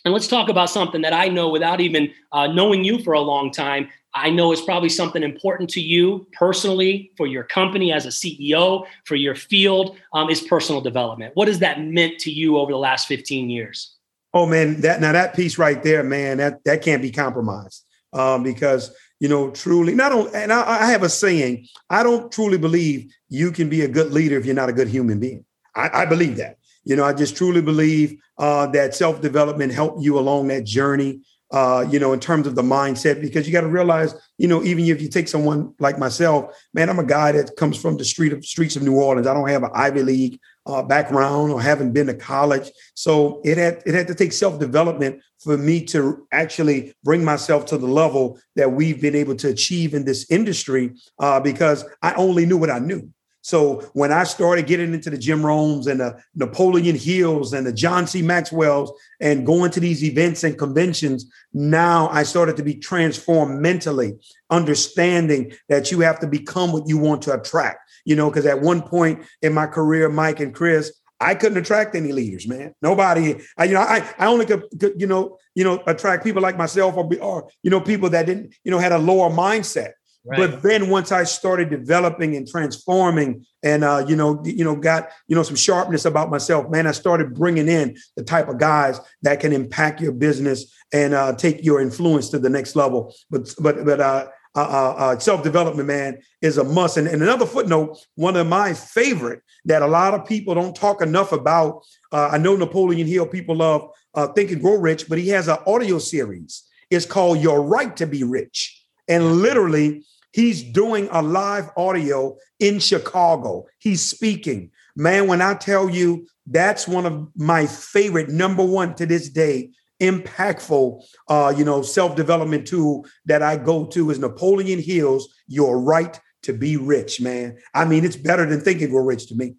And 0.05 0.13
let's 0.13 0.27
talk 0.27 0.47
about 0.47 0.69
something 0.69 1.01
that 1.01 1.11
I 1.11 1.27
know 1.27 1.49
without 1.49 1.81
even 1.81 2.13
uh, 2.31 2.47
knowing 2.47 2.85
you 2.85 3.03
for 3.03 3.11
a 3.13 3.19
long 3.19 3.51
time. 3.51 3.89
I 4.21 4.29
know 4.29 4.51
it's 4.51 4.61
probably 4.61 4.89
something 4.89 5.23
important 5.23 5.69
to 5.71 5.81
you 5.81 6.27
personally, 6.33 7.11
for 7.17 7.27
your 7.27 7.43
company 7.43 7.91
as 7.91 8.05
a 8.05 8.09
CEO, 8.09 8.85
for 9.05 9.15
your 9.15 9.35
field, 9.35 9.97
um, 10.13 10.29
is 10.29 10.41
personal 10.41 10.81
development. 10.81 11.35
What 11.35 11.47
has 11.47 11.59
that 11.59 11.81
meant 11.81 12.19
to 12.19 12.31
you 12.31 12.57
over 12.57 12.71
the 12.71 12.77
last 12.77 13.07
15 13.07 13.49
years? 13.49 13.95
Oh 14.33 14.45
man, 14.45 14.81
that 14.81 15.01
now 15.01 15.13
that 15.13 15.35
piece 15.35 15.57
right 15.57 15.81
there, 15.81 16.03
man, 16.03 16.37
that 16.37 16.63
that 16.65 16.81
can't 16.81 17.01
be 17.01 17.11
compromised 17.11 17.85
um, 18.13 18.43
because 18.43 18.93
you 19.19 19.29
know 19.29 19.51
truly 19.51 19.95
not 19.95 20.11
only. 20.11 20.31
And 20.33 20.51
I, 20.51 20.81
I, 20.81 20.91
have 20.91 21.03
a 21.03 21.09
saying: 21.09 21.67
I 21.89 22.03
don't 22.03 22.31
truly 22.31 22.57
believe 22.57 23.11
you 23.29 23.51
can 23.51 23.69
be 23.69 23.81
a 23.81 23.87
good 23.87 24.11
leader 24.11 24.37
if 24.37 24.45
you're 24.45 24.53
not 24.53 24.69
a 24.69 24.73
good 24.73 24.89
human 24.89 25.19
being. 25.19 25.45
I, 25.75 25.89
I 26.01 26.05
believe 26.05 26.37
that. 26.37 26.57
You 26.83 26.95
know, 26.95 27.03
I 27.03 27.13
just 27.13 27.35
truly 27.35 27.61
believe 27.61 28.17
uh, 28.37 28.67
that 28.67 28.95
self 28.95 29.21
development 29.21 29.73
helped 29.73 30.03
you 30.03 30.19
along 30.19 30.49
that 30.49 30.65
journey 30.65 31.21
uh, 31.51 31.85
you 31.89 31.99
know, 31.99 32.13
in 32.13 32.19
terms 32.19 32.45
of 32.45 32.55
the 32.55 32.61
mindset, 32.61 33.21
because 33.21 33.47
you 33.47 33.53
got 33.53 33.61
to 33.61 33.67
realize, 33.67 34.13
you 34.37 34.47
know, 34.47 34.63
even 34.63 34.83
if 34.85 35.01
you 35.01 35.07
take 35.07 35.27
someone 35.27 35.73
like 35.79 35.97
myself, 35.97 36.53
man, 36.73 36.89
I'm 36.89 36.99
a 36.99 37.05
guy 37.05 37.31
that 37.31 37.55
comes 37.55 37.79
from 37.81 37.97
the 37.97 38.03
street 38.03 38.33
of 38.33 38.45
streets 38.45 38.75
of 38.75 38.83
New 38.83 38.95
Orleans. 38.95 39.27
I 39.27 39.33
don't 39.33 39.47
have 39.47 39.63
an 39.63 39.71
Ivy 39.73 40.03
League 40.03 40.39
uh, 40.65 40.83
background 40.83 41.51
or 41.51 41.61
haven't 41.61 41.93
been 41.93 42.07
to 42.07 42.13
college, 42.13 42.69
so 42.95 43.41
it 43.45 43.57
had 43.57 43.81
it 43.85 43.93
had 43.93 44.07
to 44.07 44.15
take 44.15 44.33
self 44.33 44.59
development 44.59 45.21
for 45.39 45.57
me 45.57 45.85
to 45.85 46.27
actually 46.31 46.93
bring 47.03 47.23
myself 47.23 47.65
to 47.67 47.77
the 47.77 47.87
level 47.87 48.39
that 48.55 48.71
we've 48.71 48.99
been 48.99 49.15
able 49.15 49.35
to 49.35 49.47
achieve 49.47 49.93
in 49.93 50.03
this 50.03 50.29
industry, 50.29 50.93
uh, 51.19 51.39
because 51.39 51.85
I 52.01 52.13
only 52.15 52.45
knew 52.45 52.57
what 52.57 52.71
I 52.71 52.79
knew. 52.79 53.09
So 53.47 53.79
when 53.93 54.11
I 54.11 54.25
started 54.25 54.67
getting 54.67 54.93
into 54.93 55.09
the 55.09 55.17
Jim 55.17 55.41
Rohns 55.41 55.87
and 55.87 56.01
the 56.01 56.21
Napoleon 56.35 56.97
Hills 56.97 57.53
and 57.53 57.65
the 57.65 57.71
John 57.71 58.05
C. 58.05 58.21
Maxwell's 58.21 58.91
and 59.21 59.45
going 59.45 59.71
to 59.71 59.79
these 59.79 60.03
events 60.03 60.43
and 60.43 60.57
conventions, 60.57 61.31
now 61.53 62.09
I 62.09 62.23
started 62.23 62.57
to 62.57 62.63
be 62.63 62.73
transformed 62.75 63.61
mentally, 63.61 64.15
understanding 64.49 65.53
that 65.69 65.93
you 65.93 66.01
have 66.01 66.19
to 66.19 66.27
become 66.27 66.73
what 66.73 66.89
you 66.89 66.97
want 66.97 67.21
to 67.21 67.39
attract. 67.39 67.89
You 68.03 68.17
know, 68.17 68.29
because 68.29 68.45
at 68.45 68.59
one 68.59 68.81
point 68.81 69.25
in 69.41 69.53
my 69.53 69.65
career, 69.65 70.09
Mike 70.09 70.41
and 70.41 70.53
Chris, 70.53 70.91
I 71.21 71.33
couldn't 71.33 71.57
attract 71.57 71.95
any 71.95 72.11
leaders, 72.11 72.49
man. 72.49 72.75
Nobody, 72.81 73.37
I, 73.57 73.63
you 73.63 73.75
know, 73.75 73.81
I, 73.81 74.05
I 74.19 74.27
only 74.27 74.45
could, 74.45 74.65
could, 74.77 74.99
you 74.99 75.07
know, 75.07 75.37
you 75.55 75.63
know, 75.63 75.81
attract 75.87 76.25
people 76.25 76.41
like 76.41 76.57
myself 76.57 76.97
or, 76.97 77.09
or, 77.21 77.49
you 77.63 77.71
know, 77.71 77.79
people 77.79 78.09
that 78.09 78.25
didn't, 78.25 78.55
you 78.65 78.71
know, 78.71 78.77
had 78.77 78.91
a 78.91 78.97
lower 78.97 79.29
mindset. 79.29 79.93
But 80.35 80.61
then 80.61 80.89
once 80.89 81.11
I 81.11 81.23
started 81.23 81.69
developing 81.69 82.35
and 82.35 82.47
transforming, 82.47 83.45
and 83.63 83.83
uh, 83.83 84.05
you 84.07 84.15
know, 84.15 84.41
you 84.43 84.63
know, 84.63 84.75
got 84.75 85.09
you 85.27 85.35
know 85.35 85.43
some 85.43 85.55
sharpness 85.55 86.05
about 86.05 86.29
myself, 86.29 86.69
man, 86.69 86.87
I 86.87 86.91
started 86.91 87.33
bringing 87.33 87.67
in 87.67 87.97
the 88.15 88.23
type 88.23 88.49
of 88.49 88.57
guys 88.57 88.99
that 89.21 89.39
can 89.39 89.53
impact 89.53 90.01
your 90.01 90.11
business 90.11 90.73
and 90.93 91.13
uh, 91.13 91.33
take 91.33 91.63
your 91.63 91.81
influence 91.81 92.29
to 92.29 92.39
the 92.39 92.49
next 92.49 92.75
level. 92.75 93.13
But 93.29 93.53
but 93.59 93.85
but 93.85 93.99
uh, 93.99 94.27
uh, 94.55 94.59
uh, 94.59 94.95
uh 94.97 95.19
self 95.19 95.43
development, 95.43 95.87
man, 95.87 96.19
is 96.41 96.57
a 96.57 96.63
must. 96.63 96.97
And, 96.97 97.07
and, 97.07 97.21
another 97.21 97.45
footnote, 97.45 97.97
one 98.15 98.35
of 98.35 98.47
my 98.47 98.73
favorite 98.73 99.41
that 99.65 99.81
a 99.81 99.87
lot 99.87 100.13
of 100.13 100.25
people 100.25 100.55
don't 100.55 100.75
talk 100.75 101.01
enough 101.01 101.31
about. 101.31 101.83
Uh, 102.11 102.29
I 102.31 102.37
know 102.37 102.55
Napoleon 102.55 103.07
Hill, 103.07 103.27
people 103.27 103.55
love 103.55 103.89
uh, 104.13 104.27
Think 104.27 104.51
and 104.51 104.61
Grow 104.61 104.77
Rich, 104.77 105.07
but 105.07 105.17
he 105.17 105.29
has 105.29 105.47
an 105.47 105.57
audio 105.67 105.99
series. 105.99 106.63
It's 106.89 107.05
called 107.05 107.39
Your 107.39 107.61
Right 107.61 107.95
to 107.97 108.07
Be 108.07 108.23
Rich. 108.23 108.83
And 109.07 109.41
literally, 109.41 110.05
He's 110.33 110.63
doing 110.63 111.07
a 111.11 111.21
live 111.21 111.69
audio 111.77 112.37
in 112.59 112.79
Chicago. 112.79 113.65
He's 113.79 114.07
speaking. 114.07 114.71
Man, 114.95 115.27
when 115.27 115.41
I 115.41 115.53
tell 115.53 115.89
you 115.89 116.27
that's 116.45 116.87
one 116.87 117.05
of 117.05 117.27
my 117.35 117.65
favorite, 117.67 118.29
number 118.29 118.63
one 118.63 118.95
to 118.95 119.05
this 119.05 119.29
day, 119.29 119.71
impactful, 120.01 121.03
uh, 121.27 121.53
you 121.55 121.65
know, 121.65 121.81
self-development 121.81 122.67
tool 122.67 123.05
that 123.25 123.41
I 123.41 123.57
go 123.57 123.85
to 123.87 124.09
is 124.11 124.19
Napoleon 124.19 124.79
Hill's 124.79 125.33
Your 125.47 125.79
Right 125.79 126.19
to 126.43 126.53
Be 126.53 126.77
Rich, 126.77 127.19
man. 127.21 127.57
I 127.73 127.85
mean, 127.85 128.05
it's 128.05 128.15
better 128.15 128.45
than 128.45 128.61
thinking 128.61 128.91
we're 128.91 129.03
rich 129.03 129.27
to 129.27 129.35
me. 129.35 129.55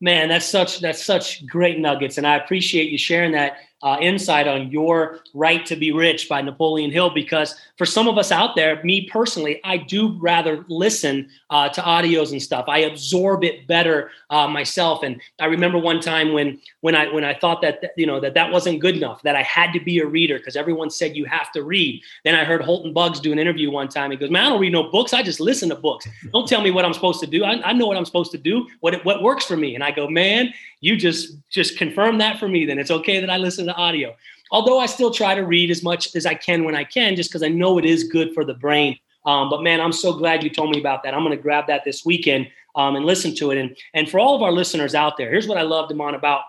Man, 0.00 0.28
that's 0.28 0.46
such 0.46 0.80
that's 0.80 1.04
such 1.04 1.44
great 1.46 1.78
nuggets, 1.80 2.18
and 2.18 2.26
I 2.26 2.36
appreciate 2.36 2.90
you 2.90 2.98
sharing 2.98 3.32
that 3.32 3.56
uh, 3.82 3.96
insight 4.00 4.48
on 4.48 4.70
your 4.70 5.20
right 5.34 5.64
to 5.66 5.76
be 5.76 5.92
rich 5.92 6.28
by 6.28 6.42
Napoleon 6.42 6.90
Hill 6.90 7.10
because 7.10 7.54
for 7.76 7.86
some 7.86 8.08
of 8.08 8.18
us 8.18 8.32
out 8.32 8.56
there, 8.56 8.82
me 8.82 9.08
personally, 9.08 9.60
I 9.62 9.76
do 9.76 10.18
rather 10.18 10.64
listen 10.68 11.28
uh, 11.50 11.68
to 11.68 11.80
audios 11.80 12.32
and 12.32 12.42
stuff. 12.42 12.64
I 12.68 12.78
absorb 12.78 13.44
it 13.44 13.68
better 13.68 14.10
uh, 14.30 14.48
myself. 14.48 15.04
And 15.04 15.20
I 15.40 15.46
remember 15.46 15.78
one 15.78 16.00
time 16.00 16.32
when 16.32 16.60
when 16.80 16.96
I 16.96 17.12
when 17.12 17.24
I 17.24 17.34
thought 17.34 17.62
that 17.62 17.92
you 17.96 18.06
know 18.06 18.18
that 18.20 18.34
that 18.34 18.50
wasn't 18.50 18.80
good 18.80 18.96
enough, 18.96 19.22
that 19.22 19.36
I 19.36 19.42
had 19.42 19.72
to 19.72 19.80
be 19.80 20.00
a 20.00 20.06
reader 20.06 20.38
because 20.38 20.56
everyone 20.56 20.90
said 20.90 21.16
you 21.16 21.24
have 21.26 21.52
to 21.52 21.62
read. 21.62 22.02
Then 22.24 22.34
I 22.34 22.44
heard 22.44 22.62
Holton 22.62 22.92
Buggs 22.92 23.20
do 23.20 23.30
an 23.30 23.38
interview 23.38 23.70
one 23.70 23.88
time. 23.88 24.10
He 24.10 24.16
goes, 24.16 24.30
"Man, 24.30 24.44
I 24.44 24.48
don't 24.48 24.60
read 24.60 24.72
no 24.72 24.90
books. 24.90 25.12
I 25.14 25.22
just 25.22 25.38
listen 25.38 25.68
to 25.68 25.76
books. 25.76 26.08
Don't 26.32 26.48
tell 26.48 26.60
me 26.60 26.72
what 26.72 26.84
I'm 26.84 26.94
supposed 26.94 27.20
to 27.20 27.26
do. 27.26 27.44
I, 27.44 27.70
I 27.70 27.72
know 27.72 27.86
what 27.86 27.96
I'm 27.96 28.04
supposed 28.04 28.32
to 28.32 28.38
do. 28.38 28.66
What 28.80 29.04
what 29.04 29.22
works 29.22 29.44
for 29.44 29.56
me." 29.56 29.76
And 29.76 29.84
I 29.84 29.92
go, 29.92 30.08
"Man, 30.08 30.52
you 30.80 30.96
just 30.96 31.36
just 31.50 31.76
confirm 31.76 32.18
that 32.18 32.38
for 32.38 32.48
me. 32.48 32.64
Then 32.64 32.78
it's 32.78 32.90
okay 32.90 33.20
that 33.20 33.30
I 33.30 33.36
listen 33.36 33.66
to 33.66 33.74
audio." 33.74 34.14
although 34.50 34.78
I 34.78 34.86
still 34.86 35.10
try 35.10 35.34
to 35.34 35.42
read 35.42 35.70
as 35.70 35.82
much 35.82 36.14
as 36.16 36.26
I 36.26 36.34
can 36.34 36.64
when 36.64 36.74
I 36.74 36.84
can, 36.84 37.16
just 37.16 37.30
because 37.30 37.42
I 37.42 37.48
know 37.48 37.78
it 37.78 37.84
is 37.84 38.04
good 38.04 38.32
for 38.34 38.44
the 38.44 38.54
brain. 38.54 38.98
Um, 39.26 39.50
but 39.50 39.62
man, 39.62 39.80
I'm 39.80 39.92
so 39.92 40.12
glad 40.12 40.42
you 40.42 40.50
told 40.50 40.70
me 40.70 40.80
about 40.80 41.02
that. 41.02 41.14
I'm 41.14 41.22
going 41.22 41.36
to 41.36 41.42
grab 41.42 41.66
that 41.66 41.84
this 41.84 42.04
weekend 42.04 42.48
um, 42.76 42.96
and 42.96 43.04
listen 43.04 43.34
to 43.36 43.50
it. 43.50 43.58
And 43.58 43.76
and 43.94 44.08
for 44.08 44.18
all 44.18 44.34
of 44.34 44.42
our 44.42 44.52
listeners 44.52 44.94
out 44.94 45.16
there, 45.16 45.30
here's 45.30 45.46
what 45.46 45.58
I 45.58 45.62
love, 45.62 45.90
Demond, 45.90 46.14
about 46.14 46.42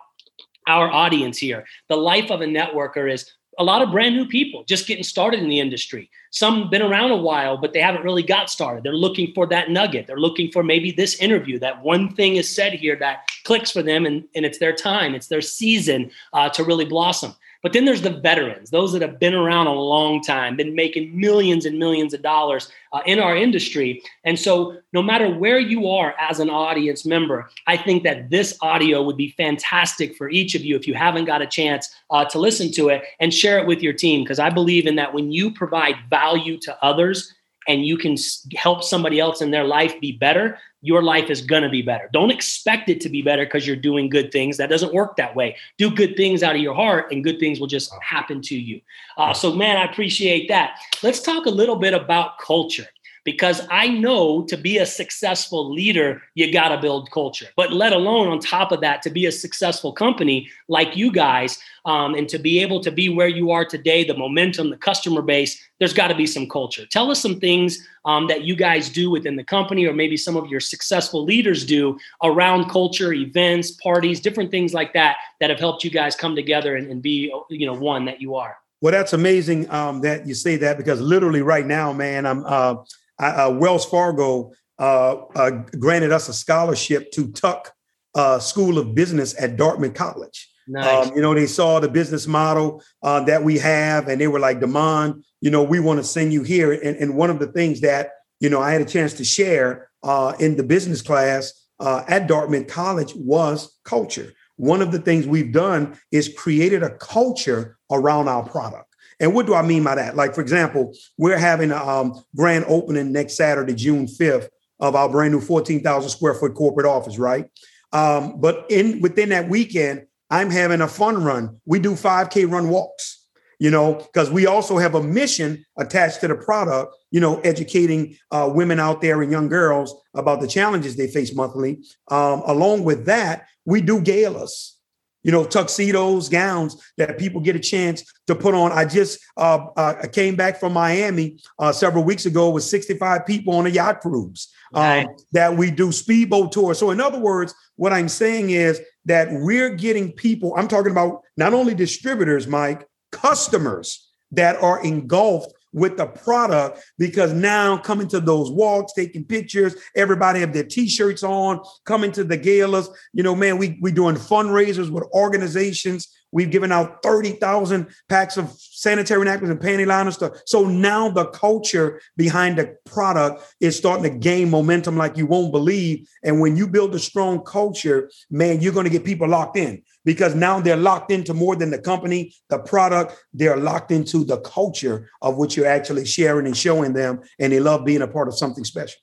our 0.68 0.90
audience 0.90 1.38
here. 1.38 1.66
The 1.88 1.98
life 1.98 2.30
of 2.32 2.42
a 2.42 2.46
networker 2.46 3.12
is 3.12 3.34
a 3.60 3.64
lot 3.64 3.82
of 3.82 3.92
brand 3.92 4.16
new 4.16 4.26
people 4.26 4.64
just 4.64 4.88
getting 4.88 5.04
started 5.04 5.42
in 5.42 5.50
the 5.50 5.60
industry. 5.60 6.10
Some 6.32 6.70
been 6.70 6.82
around 6.82 7.12
a 7.12 7.18
while, 7.18 7.58
but 7.58 7.74
they 7.74 7.82
haven't 7.82 8.06
really 8.06 8.24
got 8.24 8.50
started. 8.50 8.84
They're 8.84 8.94
looking 8.94 9.34
for 9.34 9.46
that 9.48 9.70
nugget. 9.70 10.08
They're 10.08 10.18
looking 10.18 10.50
for 10.50 10.64
maybe 10.64 10.92
this 10.92 11.20
interview, 11.20 11.60
that 11.60 11.84
one 11.84 12.16
thing 12.16 12.38
is 12.38 12.50
said 12.50 12.74
here 12.74 12.96
that 12.98 13.28
clicks 13.44 13.70
for 13.70 13.84
them, 13.84 14.06
and, 14.06 14.24
and 14.34 14.46
it's 14.46 14.60
their 14.60 14.74
time, 14.74 15.14
it's 15.14 15.28
their 15.28 15.42
season 15.42 16.10
uh, 16.32 16.50
to 16.50 16.64
really 16.64 16.86
blossom. 16.86 17.36
But 17.62 17.74
then 17.74 17.84
there's 17.84 18.02
the 18.02 18.10
veterans, 18.10 18.70
those 18.70 18.94
that 18.94 19.02
have 19.02 19.20
been 19.20 19.34
around 19.34 19.68
a 19.68 19.74
long 19.74 20.22
time, 20.22 20.56
been 20.56 20.76
making 20.76 21.18
millions 21.20 21.66
and 21.66 21.78
millions 21.78 22.14
of 22.14 22.22
dollars 22.22 22.72
uh, 22.94 23.02
in 23.06 23.20
our 23.20 23.36
industry. 23.36 24.02
And 24.24 24.40
so, 24.40 24.78
no 24.94 25.02
matter 25.02 25.30
where 25.30 25.60
you 25.60 25.90
are 25.90 26.16
as 26.20 26.40
an 26.40 26.50
audience 26.50 27.06
member, 27.06 27.50
I 27.68 27.76
think 27.76 28.04
that 28.04 28.30
this 28.30 28.58
audio 28.62 29.04
would 29.04 29.18
be 29.18 29.32
fantastic 29.32 30.16
for 30.16 30.30
each 30.30 30.56
of 30.56 30.64
you 30.64 30.76
if 30.78 30.88
you 30.88 30.94
haven't 30.94 31.26
got 31.26 31.42
a 31.42 31.48
chance 31.48 31.94
uh, 32.12 32.24
to 32.26 32.40
listen 32.40 32.72
to 32.74 32.90
it 32.90 33.04
and 33.20 33.34
share 33.34 33.60
it 33.60 33.68
with 33.68 33.82
your 33.82 33.94
team. 33.94 34.24
Because 34.24 34.40
I 34.40 34.50
believe 34.50 34.88
in 34.88 34.96
that 34.96 35.14
when 35.14 35.32
you 35.32 35.52
provide 35.52 35.96
value 36.10 36.58
to 36.60 36.84
others, 36.84 37.34
and 37.68 37.86
you 37.86 37.98
can 37.98 38.16
help 38.56 38.84
somebody 38.84 39.20
else 39.20 39.42
in 39.42 39.52
their 39.52 39.64
life 39.64 40.00
be 40.00 40.12
better, 40.12 40.58
your 40.82 41.04
life 41.04 41.30
is 41.30 41.42
going 41.42 41.64
to 41.64 41.70
be 41.70 41.82
better. 41.82 42.10
Don't 42.14 42.32
expect 42.32 42.90
it 42.90 43.02
to 43.02 43.10
be 43.10 43.22
better 43.22 43.46
because 43.46 43.68
you're 43.68 43.76
doing 43.76 44.10
good 44.10 44.32
things. 44.32 44.58
That 44.58 44.70
doesn't 44.70 44.94
work 44.94 45.18
that 45.18 45.36
way. 45.36 45.58
Do 45.78 45.92
good 45.92 46.16
things 46.16 46.42
out 46.42 46.56
of 46.56 46.62
your 46.62 46.74
heart, 46.74 47.12
and 47.12 47.24
good 47.24 47.40
things 47.40 47.60
will 47.60 47.68
just 47.68 47.94
happen 48.02 48.42
to 48.44 48.56
you. 48.56 48.82
Uh, 49.18 49.34
so, 49.34 49.54
man, 49.54 49.78
I 49.78 49.84
appreciate 49.84 50.48
that. 50.48 50.80
Let's 51.04 51.22
talk 51.22 51.46
a 51.46 51.52
little 51.52 51.76
bit 51.76 51.94
about 51.94 52.40
culture 52.40 52.88
because 53.26 53.62
I 53.70 53.90
know 53.90 54.44
to 54.46 54.58
be 54.58 54.78
a 54.78 54.86
successful 54.86 55.72
leader, 55.72 56.22
you 56.36 56.52
got 56.52 56.70
to 56.70 56.82
build 56.82 57.12
culture. 57.12 57.48
But 57.56 57.74
let 57.74 57.94
alone 57.94 58.28
on 58.28 58.40
top 58.40 58.72
of 58.72 58.82
that, 58.82 59.02
to 59.04 59.10
be 59.10 59.26
a 59.26 59.32
successful 59.32 59.92
company 59.92 60.50
like 60.68 60.96
you 60.96 61.12
guys, 61.12 61.60
um, 61.86 62.16
and 62.16 62.28
to 62.30 62.40
be 62.40 62.60
able 62.60 62.80
to 62.82 62.92
be 62.92 63.10
where 63.10 63.28
you 63.28 63.52
are 63.52 63.66
today, 63.66 64.04
the 64.04 64.18
momentum, 64.18 64.70
the 64.70 64.78
customer 64.78 65.22
base, 65.22 65.62
there's 65.80 65.94
got 65.94 66.10
to 66.10 66.16
be 66.16 66.28
some 66.28 66.48
culture. 66.48 66.86
Tell 66.86 67.10
us 67.10 67.22
some 67.22 67.40
things 67.40 67.88
um, 68.06 68.28
that 68.28 68.44
you 68.44 68.56
guys 68.56 68.90
do 68.90 69.10
within 69.10 69.36
the 69.36 69.44
company, 69.44 69.86
or 69.86 69.94
maybe 69.94 70.18
some 70.18 70.36
of 70.36 70.48
your 70.48 70.60
successful 70.60 71.24
leaders 71.24 71.66
do 71.66 71.98
around 72.24 72.70
culture, 72.70 73.14
events, 73.14 73.72
parties, 73.72 74.20
different 74.20 74.52
things 74.52 74.74
like 74.74 74.94
that 74.94 75.18
that 75.40 75.50
have 75.50 75.60
helped 75.60 75.84
you 75.84 75.90
guys 75.90 76.16
come 76.16 76.36
together 76.36 76.76
and, 76.76 76.92
and 76.92 77.02
be, 77.02 77.34
you 77.50 77.66
know, 77.66 77.74
one 77.74 78.06
that 78.06 78.22
you 78.22 78.36
are. 78.36 78.58
Well, 78.82 78.92
that's 78.92 79.14
amazing 79.14 79.70
um, 79.72 80.02
that 80.02 80.26
you 80.26 80.34
say 80.34 80.56
that 80.58 80.78
because 80.78 81.02
literally 81.02 81.42
right 81.42 81.66
now, 81.66 81.92
man, 81.92 82.26
I'm 82.26 82.46
uh, 82.46 82.76
uh, 83.20 83.54
Wells 83.58 83.86
Fargo 83.86 84.52
uh, 84.80 85.16
uh, 85.36 85.50
granted 85.78 86.12
us 86.12 86.30
a 86.30 86.34
scholarship 86.34 87.12
to 87.12 87.32
Tuck 87.32 87.74
uh, 88.16 88.40
School 88.40 88.78
of 88.78 88.96
Business 88.96 89.36
at 89.40 89.58
Dartmouth 89.58 89.94
College. 89.94 90.49
Nice. 90.70 91.08
Um, 91.08 91.16
you 91.16 91.22
know, 91.22 91.34
they 91.34 91.48
saw 91.48 91.80
the 91.80 91.90
business 91.90 92.28
model 92.28 92.84
uh, 93.02 93.24
that 93.26 93.44
we 93.44 93.58
have, 93.58 94.08
and 94.08 94.22
they 94.22 94.28
were 94.28 94.40
like, 94.40 94.60
"Demond, 94.60 95.24
you 95.42 95.50
know, 95.50 95.64
we 95.64 95.80
want 95.80 96.00
to 96.00 96.04
send 96.04 96.32
you 96.32 96.44
here." 96.44 96.72
And, 96.72 96.96
and, 96.98 97.16
one 97.16 97.32
of 97.32 97.40
the 97.40 97.48
things 97.48 97.82
that 97.82 98.12
you 98.40 98.50
know 98.50 98.62
I 98.62 98.72
had 98.72 98.82
a 98.82 98.86
chance 98.86 99.14
to 99.16 99.24
share 99.24 99.90
uh, 100.04 100.34
in 100.40 100.58
the 100.58 100.64
business 100.64 101.02
class 101.02 101.54
at 101.82 102.28
Dartmouth 102.28 102.68
College 102.68 103.16
was 103.16 103.80
culture. 103.84 104.32
One 104.58 104.82
of 104.82 104.92
the 104.92 105.00
things 105.00 105.26
we've 105.26 105.54
done 105.54 105.98
is 106.12 106.34
created 106.38 106.84
a 106.84 106.96
culture 106.98 107.78
around 107.90 108.28
our 108.28 108.44
product. 108.44 108.90
And 109.20 109.34
what 109.34 109.46
do 109.46 109.54
I 109.54 109.62
mean 109.62 109.84
by 109.84 109.96
that? 109.96 110.16
Like, 110.16 110.36
for 110.36 110.42
example, 110.42 110.94
we're 111.18 111.38
having 111.38 111.72
a 111.72 111.78
um, 111.78 112.24
grand 112.36 112.66
opening 112.68 113.12
next 113.12 113.36
Saturday, 113.36 113.74
June 113.74 114.06
5th, 114.06 114.50
of 114.80 114.96
our 114.96 115.10
brand 115.10 115.34
new 115.34 115.42
14,000 115.42 116.10
square 116.10 116.34
foot 116.34 116.56
corporate 116.56 116.86
office, 116.86 117.18
right? 117.18 117.46
Um, 117.92 118.40
but 118.40 118.66
in 118.70 119.02
within 119.02 119.30
that 119.30 119.50
weekend, 119.50 120.06
I'm 120.30 120.50
having 120.50 120.82
a 120.82 120.88
fun 120.88 121.24
run. 121.24 121.60
We 121.66 121.80
do 121.80 121.94
5K 121.94 122.50
run 122.50 122.70
walks, 122.70 123.26
you 123.60 123.72
know, 123.72 123.96
because 123.96 124.30
we 124.30 124.46
also 124.46 124.78
have 124.78 124.96
a 124.96 125.04
mission 125.04 125.66
attached 125.78 126.22
to 126.22 126.28
the 126.28 126.36
product, 126.36 126.96
you 127.12 127.20
know, 127.20 127.40
educating 127.42 128.16
uh, 128.32 128.50
women 128.54 128.80
out 128.80 129.02
there 129.02 129.22
and 129.22 129.32
young 129.32 129.50
girls 129.50 130.00
about 130.16 130.42
the 130.42 130.48
challenges 130.48 130.96
they 130.96 131.08
face 131.08 131.34
monthly. 131.36 131.84
Um, 132.10 132.44
along 132.46 132.84
with 132.84 133.06
that, 133.06 133.48
we 133.66 133.82
do 133.82 134.02
galas 134.02 134.80
you 135.24 135.32
know, 135.32 135.44
tuxedos, 135.44 136.30
gowns 136.30 136.82
that 136.98 137.18
people 137.18 137.42
get 137.42 137.56
a 137.56 137.60
chance 137.60 138.04
to 138.28 138.36
put 138.36 138.54
on. 138.54 138.72
I 138.72 138.86
just 138.86 139.20
uh, 139.38 139.68
uh, 139.76 140.08
came 140.08 140.36
back 140.36 140.60
from 140.60 140.74
Miami 140.74 141.40
uh, 141.58 141.72
several 141.72 142.04
weeks 142.04 142.26
ago 142.26 142.50
with 142.50 142.64
65 142.64 143.26
people 143.26 143.54
on 143.56 143.66
a 143.66 143.70
yacht 143.70 144.02
cruise 144.02 144.48
um, 144.74 145.08
that 145.34 145.56
we 145.56 145.72
do 145.72 145.92
speedboat 145.92 146.52
tours. 146.52 146.80
So, 146.80 146.92
in 146.92 147.02
other 147.02 147.20
words, 147.20 147.54
what 147.80 147.94
I'm 147.94 148.10
saying 148.10 148.50
is 148.50 148.82
that 149.06 149.30
we're 149.32 149.70
getting 149.70 150.12
people, 150.12 150.54
I'm 150.58 150.68
talking 150.68 150.92
about 150.92 151.22
not 151.38 151.54
only 151.54 151.74
distributors, 151.74 152.46
Mike, 152.46 152.86
customers 153.14 154.12
that 154.32 154.62
are 154.62 154.84
engulfed 154.84 155.54
with 155.72 155.96
the 155.96 156.06
product 156.06 156.84
because 156.98 157.32
now 157.32 157.78
coming 157.78 158.10
to 158.10 158.20
those 158.20 158.52
walks, 158.52 158.92
taking 158.92 159.24
pictures, 159.24 159.76
everybody 159.96 160.42
have 160.42 160.52
their 160.52 160.66
t-shirts 160.66 161.24
on, 161.24 161.62
coming 161.86 162.12
to 162.12 162.26
the 162.26 162.36
galas. 162.36 162.90
You 163.14 163.24
know, 163.24 163.34
man, 163.34 163.58
we 163.58 163.80
we 163.82 163.94
doing 163.94 164.16
fundraisers 164.16 164.90
with 164.90 165.06
organizations. 165.14 166.14
We've 166.32 166.52
given 166.52 166.72
out 166.72 167.02
30,000 167.02 167.88
packs 168.08 168.38
of 168.38 168.52
sanitary 168.52 169.26
napkins 169.26 169.50
and 169.52 169.60
panty 169.60 169.86
liners. 169.86 170.16
Stuff. 170.16 170.42
So 170.46 170.68
now 170.68 171.10
the 171.10 171.26
culture 171.28 172.02
behind 172.18 172.58
the 172.58 172.76
product 172.86 173.44
is 173.60 173.78
starting 173.78 174.04
to 174.04 174.18
gain 174.18 174.50
momentum 174.50 174.98
like 174.98 175.18
you 175.18 175.26
won't 175.26 175.52
believe. 175.52 176.08
And 176.24 176.40
when 176.40 176.56
you 176.56 176.68
build 176.68 176.94
a 176.96 177.00
strong 177.00 177.44
culture, 177.44 178.10
man, 178.30 178.62
you're 178.62 178.74
going 178.74 178.86
to 178.86 178.92
get 178.92 179.04
people 179.04 179.28
locked 179.28 179.58
in 179.58 179.84
because 180.06 180.36
now 180.36 180.60
they're 180.60 180.78
locked 180.78 181.12
into 181.12 181.34
more 181.34 181.56
than 181.56 181.72
the 181.72 181.80
company, 181.80 182.34
the 182.50 182.60
product. 182.60 183.24
They're 183.34 183.58
locked 183.58 183.92
into 183.92 184.24
the 184.24 184.40
culture 184.42 185.10
of 185.22 185.38
what 185.38 185.56
you're 185.56 185.68
actually 185.68 186.06
sharing 186.06 186.46
and 186.46 186.56
showing 186.56 186.94
them. 186.94 187.22
And 187.40 187.52
they 187.54 187.60
love 187.60 187.86
being 187.86 188.02
a 188.02 188.08
part 188.08 188.28
of 188.28 188.38
something 188.38 188.64
special 188.64 189.00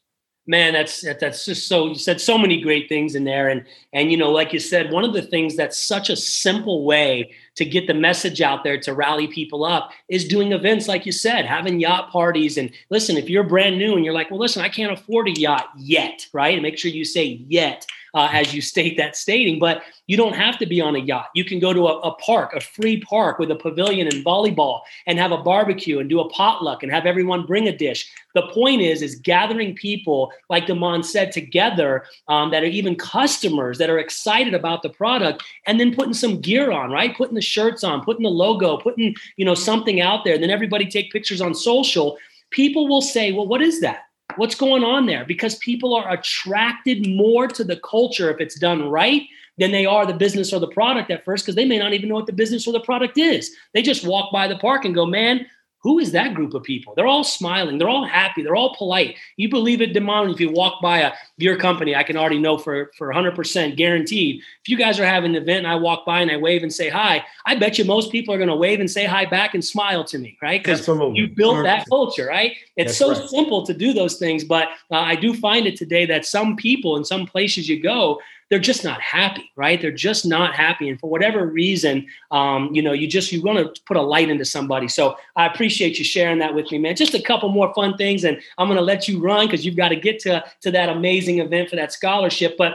man 0.46 0.72
that's 0.72 1.02
that's 1.20 1.44
just 1.44 1.68
so 1.68 1.88
you 1.88 1.94
said 1.94 2.20
so 2.20 2.38
many 2.38 2.60
great 2.60 2.88
things 2.88 3.14
in 3.14 3.24
there. 3.24 3.48
And 3.48 3.64
and 3.92 4.10
you 4.10 4.16
know 4.16 4.30
like 4.30 4.52
you 4.52 4.60
said 4.60 4.90
one 4.90 5.04
of 5.04 5.12
the 5.12 5.22
things 5.22 5.56
that's 5.56 5.78
such 5.78 6.10
a 6.10 6.16
simple 6.16 6.84
way 6.84 7.32
to 7.56 7.64
get 7.64 7.86
the 7.86 7.94
message 7.94 8.40
out 8.40 8.62
there 8.64 8.78
to 8.78 8.94
rally 8.94 9.26
people 9.26 9.64
up 9.64 9.90
is 10.08 10.26
doing 10.26 10.52
events 10.52 10.88
like 10.88 11.04
you 11.04 11.12
said 11.12 11.44
having 11.44 11.80
yacht 11.80 12.10
parties 12.10 12.56
and 12.56 12.70
listen 12.90 13.16
if 13.16 13.28
you're 13.28 13.42
brand 13.42 13.78
new 13.78 13.96
and 13.96 14.04
you're 14.04 14.14
like 14.14 14.30
well 14.30 14.40
listen 14.40 14.62
i 14.62 14.68
can't 14.68 14.92
afford 14.92 15.28
a 15.28 15.32
yacht 15.32 15.70
yet 15.76 16.26
right 16.32 16.54
and 16.54 16.62
make 16.62 16.78
sure 16.78 16.90
you 16.90 17.04
say 17.04 17.24
yet 17.48 17.86
uh, 18.16 18.30
as 18.32 18.52
you 18.52 18.60
state 18.72 18.96
that 18.96 19.14
stating. 19.14 19.60
But 19.60 19.82
you 20.08 20.16
don't 20.16 20.34
have 20.34 20.58
to 20.58 20.66
be 20.66 20.80
on 20.80 20.96
a 20.96 21.00
yacht. 21.00 21.28
You 21.34 21.44
can 21.44 21.60
go 21.60 21.72
to 21.72 21.86
a, 21.86 22.00
a, 22.00 22.14
park, 22.16 22.54
a 22.54 22.60
free 22.60 23.00
park 23.00 23.38
with 23.38 23.50
a 23.50 23.56
pavilion 23.56 24.08
and 24.08 24.24
volleyball, 24.24 24.80
and 25.06 25.18
have 25.18 25.32
a 25.32 25.38
barbecue 25.38 25.98
and 26.00 26.08
do 26.08 26.20
a 26.20 26.28
potluck 26.30 26.82
and 26.82 26.90
have 26.90 27.06
everyone 27.06 27.46
bring 27.46 27.68
a 27.68 27.76
dish. 27.76 28.10
The 28.34 28.48
point 28.48 28.82
is, 28.82 29.02
is 29.02 29.16
gathering 29.16 29.74
people, 29.74 30.32
like 30.48 30.66
Demond 30.66 31.04
said, 31.04 31.32
together 31.32 32.04
um, 32.28 32.50
that 32.50 32.62
are 32.62 32.66
even 32.66 32.96
customers 32.96 33.78
that 33.78 33.90
are 33.90 33.98
excited 33.98 34.54
about 34.54 34.82
the 34.82 34.88
product, 34.88 35.44
and 35.66 35.78
then 35.78 35.94
putting 35.94 36.14
some 36.14 36.40
gear 36.40 36.72
on, 36.72 36.90
right? 36.90 37.16
Putting 37.16 37.34
the 37.34 37.42
shirts 37.46 37.84
on, 37.84 38.04
putting 38.04 38.24
the 38.24 38.28
logo, 38.30 38.76
putting 38.76 39.14
you 39.36 39.44
know 39.44 39.54
something 39.54 40.00
out 40.00 40.24
there. 40.24 40.34
And 40.34 40.42
then 40.42 40.50
everybody 40.50 40.86
take 40.86 41.12
pictures 41.12 41.40
on 41.40 41.54
social. 41.54 42.18
People 42.50 42.88
will 42.88 43.00
say, 43.00 43.32
"Well, 43.32 43.46
what 43.46 43.62
is 43.62 43.80
that?" 43.80 44.02
What's 44.36 44.56
going 44.56 44.84
on 44.84 45.06
there? 45.06 45.24
Because 45.24 45.56
people 45.56 45.94
are 45.94 46.12
attracted 46.12 47.06
more 47.06 47.46
to 47.48 47.64
the 47.64 47.76
culture 47.76 48.30
if 48.30 48.40
it's 48.40 48.58
done 48.58 48.90
right 48.90 49.22
than 49.58 49.72
they 49.72 49.86
are 49.86 50.04
the 50.04 50.12
business 50.12 50.52
or 50.52 50.60
the 50.60 50.68
product 50.68 51.10
at 51.10 51.24
first, 51.24 51.44
because 51.44 51.54
they 51.54 51.64
may 51.64 51.78
not 51.78 51.94
even 51.94 52.08
know 52.08 52.16
what 52.16 52.26
the 52.26 52.32
business 52.32 52.66
or 52.66 52.72
the 52.72 52.80
product 52.80 53.16
is. 53.16 53.54
They 53.72 53.82
just 53.82 54.06
walk 54.06 54.30
by 54.32 54.48
the 54.48 54.58
park 54.58 54.84
and 54.84 54.94
go, 54.94 55.06
man, 55.06 55.46
who 55.86 55.98
is 56.00 56.12
that 56.12 56.34
group 56.34 56.52
of 56.54 56.62
people? 56.64 56.94
They're 56.96 57.06
all 57.06 57.22
smiling. 57.22 57.78
They're 57.78 57.88
all 57.88 58.04
happy. 58.04 58.42
They're 58.42 58.56
all 58.56 58.74
polite. 58.74 59.16
You 59.36 59.48
believe 59.48 59.80
it, 59.80 59.94
Demond, 59.94 60.32
if 60.32 60.40
you 60.40 60.50
walk 60.50 60.82
by 60.82 60.98
a 60.98 61.12
beer 61.38 61.56
company, 61.56 61.94
I 61.94 62.02
can 62.02 62.16
already 62.16 62.40
know 62.40 62.58
for, 62.58 62.90
for 62.98 63.12
100% 63.12 63.76
guaranteed. 63.76 64.42
If 64.62 64.68
you 64.68 64.76
guys 64.76 64.98
are 64.98 65.06
having 65.06 65.36
an 65.36 65.42
event 65.42 65.58
and 65.58 65.68
I 65.68 65.76
walk 65.76 66.04
by 66.04 66.22
and 66.22 66.30
I 66.30 66.38
wave 66.38 66.62
and 66.62 66.72
say 66.72 66.88
hi, 66.88 67.24
I 67.44 67.54
bet 67.54 67.78
you 67.78 67.84
most 67.84 68.10
people 68.10 68.34
are 68.34 68.38
going 68.38 68.48
to 68.48 68.56
wave 68.56 68.80
and 68.80 68.90
say 68.90 69.04
hi 69.04 69.26
back 69.26 69.54
and 69.54 69.64
smile 69.64 70.02
to 70.04 70.18
me, 70.18 70.36
right? 70.42 70.60
Because 70.60 70.86
you 71.14 71.28
built 71.28 71.62
that 71.62 71.86
culture, 71.88 72.26
right? 72.26 72.56
It's 72.76 72.96
so 72.96 73.12
right. 73.12 73.28
simple 73.28 73.64
to 73.64 73.72
do 73.72 73.92
those 73.92 74.16
things. 74.18 74.42
But 74.42 74.68
uh, 74.90 74.96
I 74.96 75.14
do 75.14 75.34
find 75.34 75.66
it 75.66 75.76
today 75.76 76.04
that 76.06 76.26
some 76.26 76.56
people 76.56 76.96
in 76.96 77.04
some 77.04 77.26
places 77.26 77.68
you 77.68 77.80
go, 77.80 78.20
they're 78.48 78.58
just 78.58 78.84
not 78.84 79.00
happy, 79.00 79.50
right? 79.56 79.80
They're 79.80 79.90
just 79.90 80.24
not 80.24 80.54
happy, 80.54 80.88
and 80.88 80.98
for 81.00 81.10
whatever 81.10 81.46
reason, 81.46 82.06
um, 82.30 82.70
you 82.72 82.80
know, 82.80 82.92
you 82.92 83.08
just 83.08 83.32
you 83.32 83.42
want 83.42 83.58
to 83.58 83.82
put 83.82 83.96
a 83.96 84.02
light 84.02 84.28
into 84.28 84.44
somebody. 84.44 84.88
So 84.88 85.16
I 85.34 85.46
appreciate 85.46 85.98
you 85.98 86.04
sharing 86.04 86.38
that 86.38 86.54
with 86.54 86.70
me, 86.70 86.78
man. 86.78 86.94
Just 86.94 87.14
a 87.14 87.22
couple 87.22 87.48
more 87.48 87.74
fun 87.74 87.96
things, 87.96 88.24
and 88.24 88.40
I'm 88.58 88.68
going 88.68 88.78
to 88.78 88.84
let 88.84 89.08
you 89.08 89.20
run 89.20 89.46
because 89.46 89.66
you've 89.66 89.76
got 89.76 89.88
to 89.88 89.96
get 89.96 90.20
to 90.20 90.44
to 90.62 90.70
that 90.70 90.88
amazing 90.88 91.40
event 91.40 91.70
for 91.70 91.76
that 91.76 91.92
scholarship. 91.92 92.56
But 92.56 92.74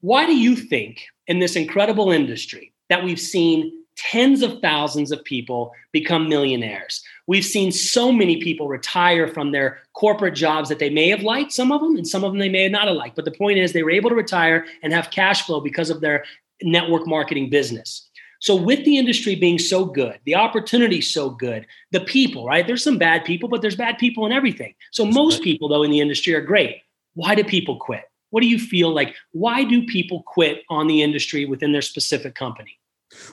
why 0.00 0.26
do 0.26 0.36
you 0.36 0.56
think 0.56 1.06
in 1.26 1.38
this 1.38 1.56
incredible 1.56 2.10
industry 2.10 2.72
that 2.88 3.04
we've 3.04 3.20
seen 3.20 3.79
tens 4.00 4.42
of 4.42 4.60
thousands 4.60 5.12
of 5.12 5.22
people 5.24 5.72
become 5.92 6.26
millionaires. 6.26 7.02
We've 7.26 7.44
seen 7.44 7.70
so 7.70 8.10
many 8.10 8.38
people 8.38 8.66
retire 8.66 9.28
from 9.28 9.52
their 9.52 9.80
corporate 9.92 10.34
jobs 10.34 10.70
that 10.70 10.78
they 10.78 10.88
may 10.88 11.10
have 11.10 11.22
liked, 11.22 11.52
some 11.52 11.70
of 11.70 11.82
them, 11.82 11.96
and 11.96 12.08
some 12.08 12.24
of 12.24 12.32
them 12.32 12.38
they 12.38 12.48
may 12.48 12.66
not 12.70 12.88
have 12.88 12.96
liked. 12.96 13.14
But 13.14 13.26
the 13.26 13.30
point 13.30 13.58
is, 13.58 13.72
they 13.72 13.82
were 13.82 13.90
able 13.90 14.08
to 14.08 14.16
retire 14.16 14.64
and 14.82 14.92
have 14.94 15.10
cash 15.10 15.44
flow 15.44 15.60
because 15.60 15.90
of 15.90 16.00
their 16.00 16.24
network 16.62 17.06
marketing 17.06 17.50
business. 17.50 18.08
So, 18.40 18.56
with 18.56 18.86
the 18.86 18.96
industry 18.96 19.34
being 19.34 19.58
so 19.58 19.84
good, 19.84 20.18
the 20.24 20.34
opportunity 20.34 21.02
so 21.02 21.28
good, 21.28 21.66
the 21.90 22.00
people, 22.00 22.46
right? 22.46 22.66
There's 22.66 22.82
some 22.82 22.96
bad 22.96 23.26
people, 23.26 23.50
but 23.50 23.60
there's 23.60 23.76
bad 23.76 23.98
people 23.98 24.24
in 24.24 24.32
everything. 24.32 24.74
So, 24.92 25.04
most 25.04 25.42
people, 25.42 25.68
though, 25.68 25.82
in 25.82 25.90
the 25.90 26.00
industry 26.00 26.34
are 26.34 26.40
great. 26.40 26.76
Why 27.12 27.34
do 27.34 27.44
people 27.44 27.76
quit? 27.76 28.04
What 28.30 28.40
do 28.40 28.46
you 28.46 28.58
feel 28.58 28.94
like? 28.94 29.14
Why 29.32 29.64
do 29.64 29.84
people 29.84 30.22
quit 30.22 30.62
on 30.70 30.86
the 30.86 31.02
industry 31.02 31.44
within 31.44 31.72
their 31.72 31.82
specific 31.82 32.34
company? 32.34 32.79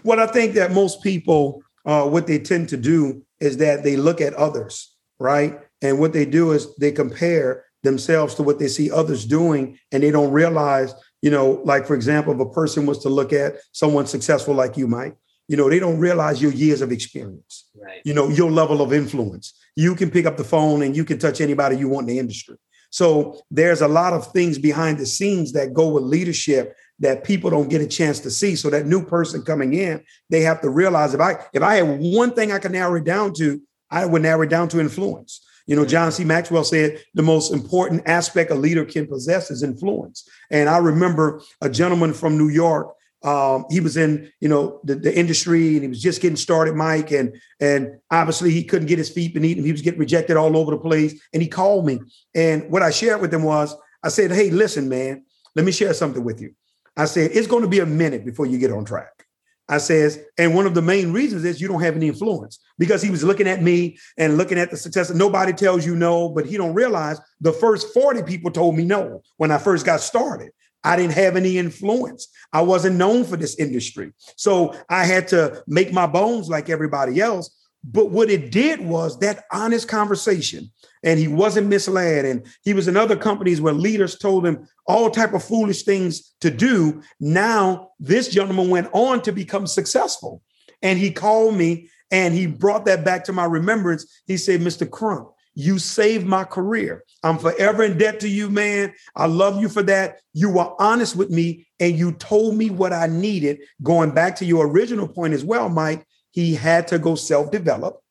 Well, 0.03 0.19
I 0.19 0.27
think 0.27 0.53
that 0.55 0.71
most 0.71 1.01
people, 1.01 1.61
uh, 1.85 2.07
what 2.07 2.27
they 2.27 2.39
tend 2.39 2.69
to 2.69 2.77
do 2.77 3.23
is 3.39 3.57
that 3.57 3.83
they 3.83 3.95
look 3.95 4.21
at 4.21 4.33
others, 4.33 4.95
right? 5.19 5.59
And 5.81 5.99
what 5.99 6.13
they 6.13 6.25
do 6.25 6.51
is 6.51 6.75
they 6.77 6.91
compare 6.91 7.65
themselves 7.83 8.35
to 8.35 8.43
what 8.43 8.59
they 8.59 8.67
see 8.67 8.91
others 8.91 9.25
doing, 9.25 9.77
and 9.91 10.01
they 10.01 10.11
don't 10.11 10.31
realize, 10.31 10.93
you 11.21 11.29
know, 11.29 11.61
like 11.63 11.85
for 11.85 11.95
example, 11.95 12.33
if 12.33 12.39
a 12.39 12.49
person 12.49 12.85
was 12.85 12.99
to 12.99 13.09
look 13.09 13.31
at 13.31 13.55
someone 13.71 14.07
successful 14.07 14.55
like 14.55 14.77
you, 14.77 14.87
Mike, 14.87 15.15
you 15.47 15.55
know, 15.55 15.69
they 15.69 15.79
don't 15.79 15.99
realize 15.99 16.41
your 16.41 16.51
years 16.51 16.81
of 16.81 16.91
experience, 16.91 17.69
right. 17.75 18.01
you 18.03 18.13
know, 18.13 18.29
your 18.29 18.51
level 18.51 18.81
of 18.81 18.91
influence. 18.91 19.53
You 19.75 19.95
can 19.95 20.09
pick 20.11 20.25
up 20.25 20.37
the 20.37 20.43
phone 20.43 20.81
and 20.81 20.95
you 20.95 21.05
can 21.05 21.19
touch 21.19 21.39
anybody 21.39 21.77
you 21.77 21.87
want 21.87 22.09
in 22.09 22.15
the 22.15 22.19
industry. 22.19 22.57
So 22.89 23.41
there's 23.51 23.81
a 23.81 23.87
lot 23.87 24.13
of 24.13 24.31
things 24.31 24.57
behind 24.57 24.97
the 24.97 25.05
scenes 25.05 25.51
that 25.53 25.73
go 25.73 25.89
with 25.89 26.03
leadership 26.03 26.75
that 26.99 27.23
people 27.23 27.49
don't 27.49 27.69
get 27.69 27.81
a 27.81 27.87
chance 27.87 28.19
to 28.21 28.31
see. 28.31 28.55
So 28.55 28.69
that 28.69 28.85
new 28.85 29.03
person 29.03 29.41
coming 29.43 29.73
in, 29.73 30.03
they 30.29 30.41
have 30.41 30.61
to 30.61 30.69
realize 30.69 31.13
if 31.13 31.21
I 31.21 31.37
if 31.53 31.61
I 31.61 31.75
had 31.75 31.99
one 31.99 32.33
thing 32.33 32.51
I 32.51 32.59
could 32.59 32.71
narrow 32.71 32.95
it 32.95 33.03
down 33.03 33.33
to, 33.35 33.61
I 33.91 34.05
would 34.05 34.21
narrow 34.21 34.41
it 34.41 34.49
down 34.49 34.67
to 34.69 34.79
influence. 34.79 35.43
You 35.67 35.75
know, 35.75 35.85
John 35.85 36.11
C. 36.11 36.23
Maxwell 36.23 36.63
said 36.63 37.03
the 37.13 37.21
most 37.21 37.53
important 37.53 38.03
aspect 38.07 38.51
a 38.51 38.55
leader 38.55 38.85
can 38.85 39.05
possess 39.05 39.51
is 39.51 39.63
influence. 39.63 40.27
And 40.49 40.69
I 40.69 40.77
remember 40.77 41.41
a 41.61 41.69
gentleman 41.69 42.13
from 42.13 42.37
New 42.37 42.47
York. 42.47 42.93
Um, 43.23 43.65
he 43.69 43.81
was 43.81 43.97
in, 43.97 44.31
you 44.39 44.47
know, 44.47 44.79
the, 44.85 44.95
the 44.95 45.15
industry 45.15 45.73
and 45.73 45.81
he 45.81 45.87
was 45.89 46.01
just 46.01 46.21
getting 46.21 46.37
started, 46.37 46.75
Mike. 46.75 47.11
And 47.11 47.35
and 47.59 47.99
obviously 48.09 48.51
he 48.51 48.63
couldn't 48.63 48.87
get 48.87 48.97
his 48.97 49.09
feet 49.09 49.33
beneath 49.33 49.57
him. 49.57 49.65
He 49.65 49.71
was 49.71 49.81
getting 49.81 49.99
rejected 49.99 50.37
all 50.37 50.55
over 50.55 50.71
the 50.71 50.77
place. 50.77 51.19
And 51.33 51.41
he 51.41 51.49
called 51.49 51.85
me. 51.85 51.99
And 52.33 52.71
what 52.71 52.81
I 52.81 52.89
shared 52.89 53.19
with 53.19 53.33
him 53.33 53.43
was, 53.43 53.75
I 54.01 54.09
said, 54.09 54.31
Hey, 54.31 54.49
listen, 54.49 54.87
man, 54.87 55.25
let 55.55 55.65
me 55.65 55.71
share 55.73 55.93
something 55.93 56.23
with 56.23 56.39
you. 56.39 56.53
I 56.97 57.05
said, 57.05 57.31
it's 57.33 57.47
going 57.47 57.61
to 57.61 57.69
be 57.69 57.79
a 57.79 57.85
minute 57.85 58.25
before 58.25 58.47
you 58.47 58.57
get 58.57 58.71
on 58.71 58.83
track. 58.83 59.27
I 59.69 59.79
says, 59.79 60.19
and 60.37 60.55
one 60.55 60.65
of 60.65 60.73
the 60.73 60.81
main 60.81 61.11
reasons 61.11 61.43
is 61.43 61.59
you 61.59 61.67
don't 61.67 61.81
have 61.81 61.95
any 61.95 62.07
influence 62.07 62.59
because 62.77 63.01
he 63.01 63.09
was 63.09 63.23
looking 63.23 63.47
at 63.47 63.61
me 63.61 63.97
and 64.17 64.37
looking 64.37 64.57
at 64.57 64.71
the 64.71 64.77
success. 64.77 65.13
Nobody 65.13 65.51
tells 65.51 65.85
you 65.85 65.95
no, 65.95 66.29
but 66.29 66.45
he 66.45 66.55
don't 66.55 66.73
realize 66.73 67.19
the 67.41 67.51
first 67.51 67.93
40 67.93 68.23
people 68.23 68.49
told 68.49 68.75
me 68.75 68.85
no 68.85 69.21
when 69.35 69.51
I 69.51 69.57
first 69.57 69.85
got 69.85 69.99
started. 69.99 70.51
I 70.83 70.95
didn't 70.95 71.13
have 71.13 71.35
any 71.35 71.57
influence. 71.57 72.29
I 72.53 72.61
wasn't 72.61 72.95
known 72.95 73.25
for 73.25 73.35
this 73.35 73.55
industry. 73.59 74.13
So 74.37 74.73
I 74.89 75.03
had 75.03 75.27
to 75.29 75.61
make 75.67 75.91
my 75.91 76.07
bones 76.07 76.49
like 76.49 76.69
everybody 76.69 77.19
else. 77.19 77.53
But 77.89 78.11
what 78.11 78.29
it 78.29 78.51
did 78.51 78.81
was 78.81 79.17
that 79.19 79.45
honest 79.51 79.87
conversation 79.87 80.69
and 81.03 81.17
he 81.17 81.29
wasn't 81.29 81.67
misled 81.67 82.25
and 82.25 82.45
he 82.63 82.73
was 82.73 82.89
in 82.89 82.97
other 82.97 83.15
companies 83.15 83.61
where 83.61 83.73
leaders 83.73 84.17
told 84.17 84.45
him 84.45 84.67
all 84.87 85.09
type 85.09 85.33
of 85.33 85.43
foolish 85.43 85.83
things 85.83 86.35
to 86.41 86.51
do. 86.51 87.01
Now 87.21 87.91
this 87.97 88.27
gentleman 88.27 88.69
went 88.69 88.89
on 88.91 89.21
to 89.21 89.31
become 89.31 89.67
successful 89.67 90.41
and 90.81 90.99
he 90.99 91.11
called 91.11 91.55
me 91.55 91.89
and 92.11 92.33
he 92.33 92.45
brought 92.45 92.85
that 92.85 93.05
back 93.05 93.23
to 93.25 93.33
my 93.33 93.45
remembrance. 93.45 94.21
He 94.27 94.35
said 94.35 94.59
mr 94.59 94.89
crump 94.89 95.29
you 95.59 95.79
saved 95.79 96.27
my 96.27 96.43
career. 96.43 97.03
I'm 97.23 97.39
forever 97.39 97.83
in 97.83 97.97
debt 97.97 98.19
to 98.19 98.29
you 98.29 98.47
man. 98.47 98.93
I 99.15 99.25
love 99.25 99.59
you 99.59 99.69
for 99.69 99.81
that. 99.83 100.19
You 100.33 100.51
were 100.51 100.71
honest 100.79 101.15
with 101.15 101.31
me 101.31 101.65
and 101.79 101.97
you 101.97 102.11
told 102.11 102.55
me 102.55 102.69
what 102.69 102.93
i 102.93 103.07
needed. 103.07 103.61
Going 103.81 104.11
back 104.11 104.35
to 104.35 104.45
your 104.45 104.67
original 104.67 105.07
point 105.07 105.33
as 105.33 105.43
well 105.43 105.67
mike 105.67 106.05
he 106.31 106.55
had 106.55 106.87
to 106.89 106.99
go 106.99 107.15
self-develop 107.15 108.01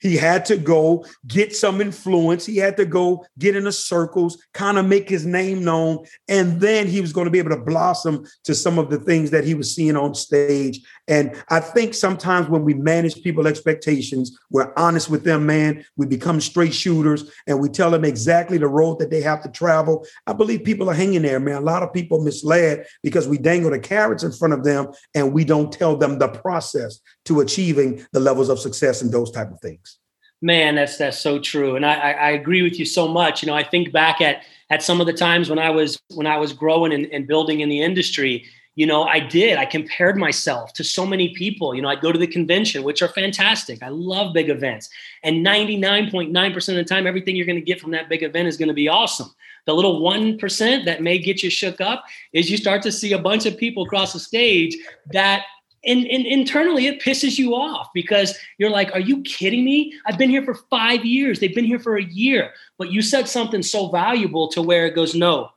he 0.00 0.16
had 0.16 0.44
to 0.46 0.56
go 0.56 1.04
get 1.26 1.54
some 1.54 1.80
influence. 1.80 2.46
He 2.46 2.56
had 2.56 2.76
to 2.76 2.84
go 2.84 3.24
get 3.38 3.56
in 3.56 3.64
the 3.64 3.72
circles, 3.72 4.42
kind 4.52 4.78
of 4.78 4.86
make 4.86 5.08
his 5.08 5.26
name 5.26 5.64
known. 5.64 6.04
And 6.28 6.60
then 6.60 6.86
he 6.86 7.00
was 7.00 7.12
going 7.12 7.26
to 7.26 7.30
be 7.30 7.38
able 7.38 7.50
to 7.50 7.56
blossom 7.56 8.26
to 8.44 8.54
some 8.54 8.78
of 8.78 8.90
the 8.90 8.98
things 8.98 9.30
that 9.30 9.44
he 9.44 9.54
was 9.54 9.74
seeing 9.74 9.96
on 9.96 10.14
stage. 10.14 10.80
And 11.08 11.42
I 11.48 11.60
think 11.60 11.94
sometimes 11.94 12.48
when 12.48 12.64
we 12.64 12.74
manage 12.74 13.22
people 13.22 13.46
expectations, 13.46 14.38
we're 14.50 14.72
honest 14.76 15.08
with 15.08 15.24
them, 15.24 15.46
man. 15.46 15.84
We 15.96 16.06
become 16.06 16.40
straight 16.40 16.74
shooters 16.74 17.30
and 17.46 17.60
we 17.60 17.68
tell 17.68 17.90
them 17.90 18.04
exactly 18.04 18.58
the 18.58 18.68
road 18.68 18.98
that 18.98 19.10
they 19.10 19.20
have 19.22 19.42
to 19.42 19.50
travel. 19.50 20.06
I 20.26 20.32
believe 20.32 20.64
people 20.64 20.90
are 20.90 20.94
hanging 20.94 21.22
there, 21.22 21.40
man. 21.40 21.56
A 21.56 21.60
lot 21.60 21.82
of 21.82 21.92
people 21.92 22.22
misled 22.22 22.86
because 23.02 23.28
we 23.28 23.38
dangle 23.38 23.70
the 23.70 23.78
carrots 23.78 24.24
in 24.24 24.32
front 24.32 24.54
of 24.54 24.64
them 24.64 24.88
and 25.14 25.32
we 25.32 25.44
don't 25.44 25.72
tell 25.72 25.96
them 25.96 26.18
the 26.18 26.28
process 26.28 27.00
to 27.26 27.40
achieving 27.40 28.04
the 28.12 28.20
levels 28.20 28.48
of 28.48 28.58
success 28.58 29.02
and 29.02 29.12
those 29.12 29.30
type 29.30 29.50
of 29.50 29.60
things. 29.60 29.98
Man, 30.42 30.74
that's 30.74 30.98
that's 30.98 31.18
so 31.18 31.38
true, 31.38 31.76
and 31.76 31.86
I, 31.86 32.12
I 32.12 32.30
agree 32.30 32.62
with 32.62 32.78
you 32.78 32.84
so 32.84 33.08
much. 33.08 33.42
You 33.42 33.46
know, 33.46 33.54
I 33.54 33.64
think 33.64 33.90
back 33.90 34.20
at 34.20 34.42
at 34.68 34.82
some 34.82 35.00
of 35.00 35.06
the 35.06 35.12
times 35.12 35.48
when 35.48 35.58
I 35.58 35.70
was 35.70 35.98
when 36.14 36.26
I 36.26 36.36
was 36.36 36.52
growing 36.52 36.92
and, 36.92 37.06
and 37.06 37.26
building 37.26 37.60
in 37.60 37.68
the 37.68 37.82
industry. 37.82 38.44
You 38.74 38.84
know, 38.84 39.04
I 39.04 39.20
did. 39.20 39.56
I 39.56 39.64
compared 39.64 40.18
myself 40.18 40.74
to 40.74 40.84
so 40.84 41.06
many 41.06 41.34
people. 41.34 41.74
You 41.74 41.80
know, 41.80 41.88
I'd 41.88 42.02
go 42.02 42.12
to 42.12 42.18
the 42.18 42.26
convention, 42.26 42.82
which 42.82 43.00
are 43.00 43.08
fantastic. 43.08 43.82
I 43.82 43.88
love 43.88 44.34
big 44.34 44.50
events, 44.50 44.90
and 45.24 45.42
ninety 45.42 45.78
nine 45.78 46.10
point 46.10 46.30
nine 46.30 46.52
percent 46.52 46.78
of 46.78 46.84
the 46.84 46.94
time, 46.94 47.06
everything 47.06 47.34
you're 47.36 47.46
going 47.46 47.56
to 47.56 47.64
get 47.64 47.80
from 47.80 47.92
that 47.92 48.10
big 48.10 48.22
event 48.22 48.48
is 48.48 48.58
going 48.58 48.68
to 48.68 48.74
be 48.74 48.88
awesome. 48.88 49.34
The 49.66 49.74
little 49.74 50.00
1% 50.00 50.84
that 50.84 51.02
may 51.02 51.18
get 51.18 51.42
you 51.42 51.50
shook 51.50 51.80
up 51.80 52.04
is 52.32 52.48
you 52.48 52.56
start 52.56 52.82
to 52.82 52.92
see 52.92 53.12
a 53.12 53.18
bunch 53.18 53.46
of 53.46 53.58
people 53.58 53.82
across 53.84 54.12
the 54.12 54.20
stage 54.20 54.76
that 55.12 55.42
and, 55.86 56.06
and, 56.06 56.26
internally 56.26 56.86
it 56.86 57.00
pisses 57.00 57.38
you 57.38 57.54
off 57.54 57.88
because 57.94 58.36
you're 58.58 58.70
like 58.70 58.90
are 58.92 59.00
you 59.00 59.22
kidding 59.22 59.64
me? 59.64 59.94
I've 60.06 60.18
been 60.18 60.30
here 60.30 60.44
for 60.44 60.54
five 60.54 61.04
years. 61.04 61.40
They've 61.40 61.54
been 61.54 61.64
here 61.64 61.78
for 61.78 61.96
a 61.96 62.04
year. 62.04 62.50
But 62.78 62.92
you 62.92 63.02
said 63.02 63.28
something 63.28 63.62
so 63.62 63.88
valuable 63.88 64.48
to 64.48 64.62
where 64.62 64.86
it 64.86 64.94
goes 64.94 65.14
no 65.14 65.50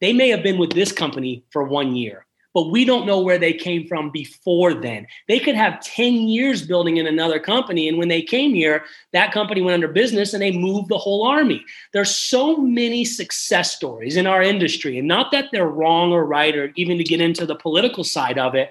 they 0.00 0.12
may 0.12 0.28
have 0.28 0.42
been 0.42 0.58
with 0.58 0.72
this 0.72 0.92
company 0.92 1.44
for 1.50 1.62
one 1.62 1.94
year 1.94 2.26
but 2.54 2.70
we 2.70 2.84
don't 2.84 3.06
know 3.06 3.20
where 3.20 3.38
they 3.38 3.52
came 3.52 3.86
from 3.86 4.10
before 4.10 4.74
then. 4.74 5.06
They 5.26 5.38
could 5.38 5.54
have 5.54 5.80
10 5.80 6.28
years 6.28 6.66
building 6.66 6.98
in 6.98 7.06
another 7.06 7.40
company 7.40 7.88
and 7.88 7.98
when 7.98 8.08
they 8.08 8.22
came 8.22 8.52
here 8.52 8.84
that 9.12 9.32
company 9.32 9.62
went 9.62 9.74
under 9.74 9.88
business 9.88 10.34
and 10.34 10.42
they 10.42 10.56
moved 10.56 10.88
the 10.88 10.98
whole 10.98 11.26
army. 11.26 11.64
There's 11.92 12.14
so 12.14 12.58
many 12.58 13.04
success 13.04 13.74
stories 13.74 14.16
in 14.16 14.26
our 14.26 14.42
industry 14.42 14.98
and 14.98 15.08
not 15.08 15.32
that 15.32 15.46
they're 15.50 15.66
wrong 15.66 16.12
or 16.12 16.26
right 16.26 16.54
or 16.54 16.72
even 16.76 16.98
to 16.98 17.04
get 17.04 17.20
into 17.20 17.46
the 17.46 17.56
political 17.56 18.04
side 18.04 18.38
of 18.38 18.54
it 18.54 18.70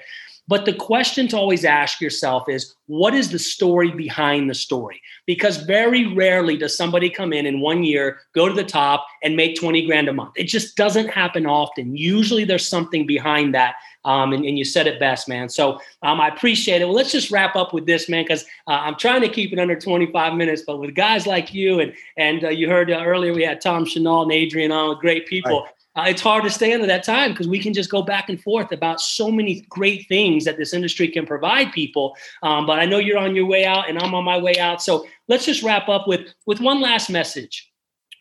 but 0.51 0.65
the 0.65 0.73
question 0.73 1.29
to 1.29 1.37
always 1.37 1.63
ask 1.63 2.01
yourself 2.01 2.49
is 2.49 2.75
what 2.87 3.13
is 3.13 3.31
the 3.31 3.39
story 3.39 3.89
behind 3.89 4.49
the 4.49 4.53
story? 4.53 5.01
Because 5.25 5.55
very 5.55 6.13
rarely 6.13 6.57
does 6.57 6.75
somebody 6.75 7.09
come 7.09 7.31
in 7.31 7.45
in 7.45 7.61
one 7.61 7.85
year, 7.85 8.19
go 8.35 8.49
to 8.49 8.53
the 8.53 8.65
top, 8.65 9.07
and 9.23 9.37
make 9.37 9.57
20 9.57 9.85
grand 9.85 10.09
a 10.09 10.13
month. 10.13 10.33
It 10.35 10.49
just 10.49 10.75
doesn't 10.75 11.07
happen 11.07 11.45
often. 11.45 11.95
Usually 11.95 12.43
there's 12.43 12.67
something 12.67 13.07
behind 13.07 13.55
that. 13.55 13.75
Um, 14.03 14.33
and, 14.33 14.43
and, 14.43 14.57
you 14.57 14.65
said 14.65 14.87
it 14.87 14.99
best, 14.99 15.29
man. 15.29 15.47
So 15.47 15.79
um, 16.01 16.19
I 16.19 16.27
appreciate 16.27 16.81
it. 16.81 16.85
Well, 16.85 16.95
let's 16.95 17.13
just 17.13 17.31
wrap 17.31 17.55
up 17.55 17.71
with 17.71 17.85
this, 17.85 18.09
man, 18.09 18.25
because 18.25 18.43
uh, 18.67 18.71
I'm 18.71 18.95
trying 18.95 19.21
to 19.21 19.29
keep 19.29 19.53
it 19.53 19.59
under 19.59 19.79
25 19.79 20.33
minutes. 20.33 20.63
But 20.67 20.79
with 20.79 20.95
guys 20.95 21.25
like 21.25 21.53
you, 21.53 21.79
and 21.79 21.93
and 22.17 22.43
uh, 22.43 22.49
you 22.49 22.67
heard 22.67 22.91
uh, 22.91 23.03
earlier 23.05 23.31
we 23.31 23.43
had 23.43 23.61
Tom 23.61 23.85
Chanel 23.85 24.23
and 24.23 24.31
Adrian 24.31 24.71
on, 24.71 24.99
great 24.99 25.27
people. 25.27 25.61
Right. 25.61 25.71
Uh, 25.95 26.05
it's 26.07 26.21
hard 26.21 26.43
to 26.43 26.49
stay 26.49 26.73
under 26.73 26.87
that 26.87 27.03
time 27.03 27.31
because 27.31 27.47
we 27.47 27.59
can 27.59 27.73
just 27.73 27.89
go 27.89 28.01
back 28.01 28.29
and 28.29 28.41
forth 28.41 28.71
about 28.71 29.01
so 29.01 29.29
many 29.29 29.65
great 29.69 30.07
things 30.07 30.45
that 30.45 30.57
this 30.57 30.73
industry 30.73 31.07
can 31.09 31.25
provide 31.25 31.73
people. 31.73 32.15
Um, 32.43 32.65
but 32.65 32.79
I 32.79 32.85
know 32.85 32.97
you're 32.97 33.17
on 33.17 33.35
your 33.35 33.45
way 33.45 33.65
out, 33.65 33.89
and 33.89 33.99
I'm 33.99 34.15
on 34.15 34.23
my 34.23 34.37
way 34.37 34.55
out. 34.57 34.81
So 34.81 35.05
let's 35.27 35.45
just 35.45 35.63
wrap 35.63 35.89
up 35.89 36.07
with 36.07 36.33
with 36.45 36.61
one 36.61 36.79
last 36.79 37.09
message 37.09 37.69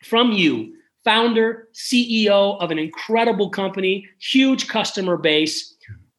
from 0.03 0.33
you, 0.33 0.73
founder, 1.05 1.69
CEO 1.73 2.59
of 2.59 2.71
an 2.71 2.79
incredible 2.79 3.49
company, 3.49 4.07
huge 4.19 4.67
customer 4.67 5.15
base. 5.15 5.73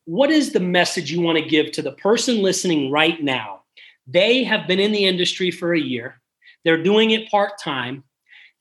What 0.06 0.30
is 0.30 0.52
the 0.52 0.60
message 0.60 1.12
you 1.12 1.20
want 1.20 1.38
to 1.38 1.44
give 1.44 1.70
to 1.72 1.82
the 1.82 1.92
person 1.92 2.40
listening 2.40 2.90
right 2.90 3.22
now? 3.22 3.62
They 4.06 4.42
have 4.44 4.66
been 4.66 4.80
in 4.80 4.92
the 4.92 5.04
industry 5.04 5.50
for 5.50 5.74
a 5.74 5.80
year. 5.80 6.20
They're 6.64 6.82
doing 6.82 7.10
it 7.10 7.30
part 7.30 7.58
time. 7.58 8.04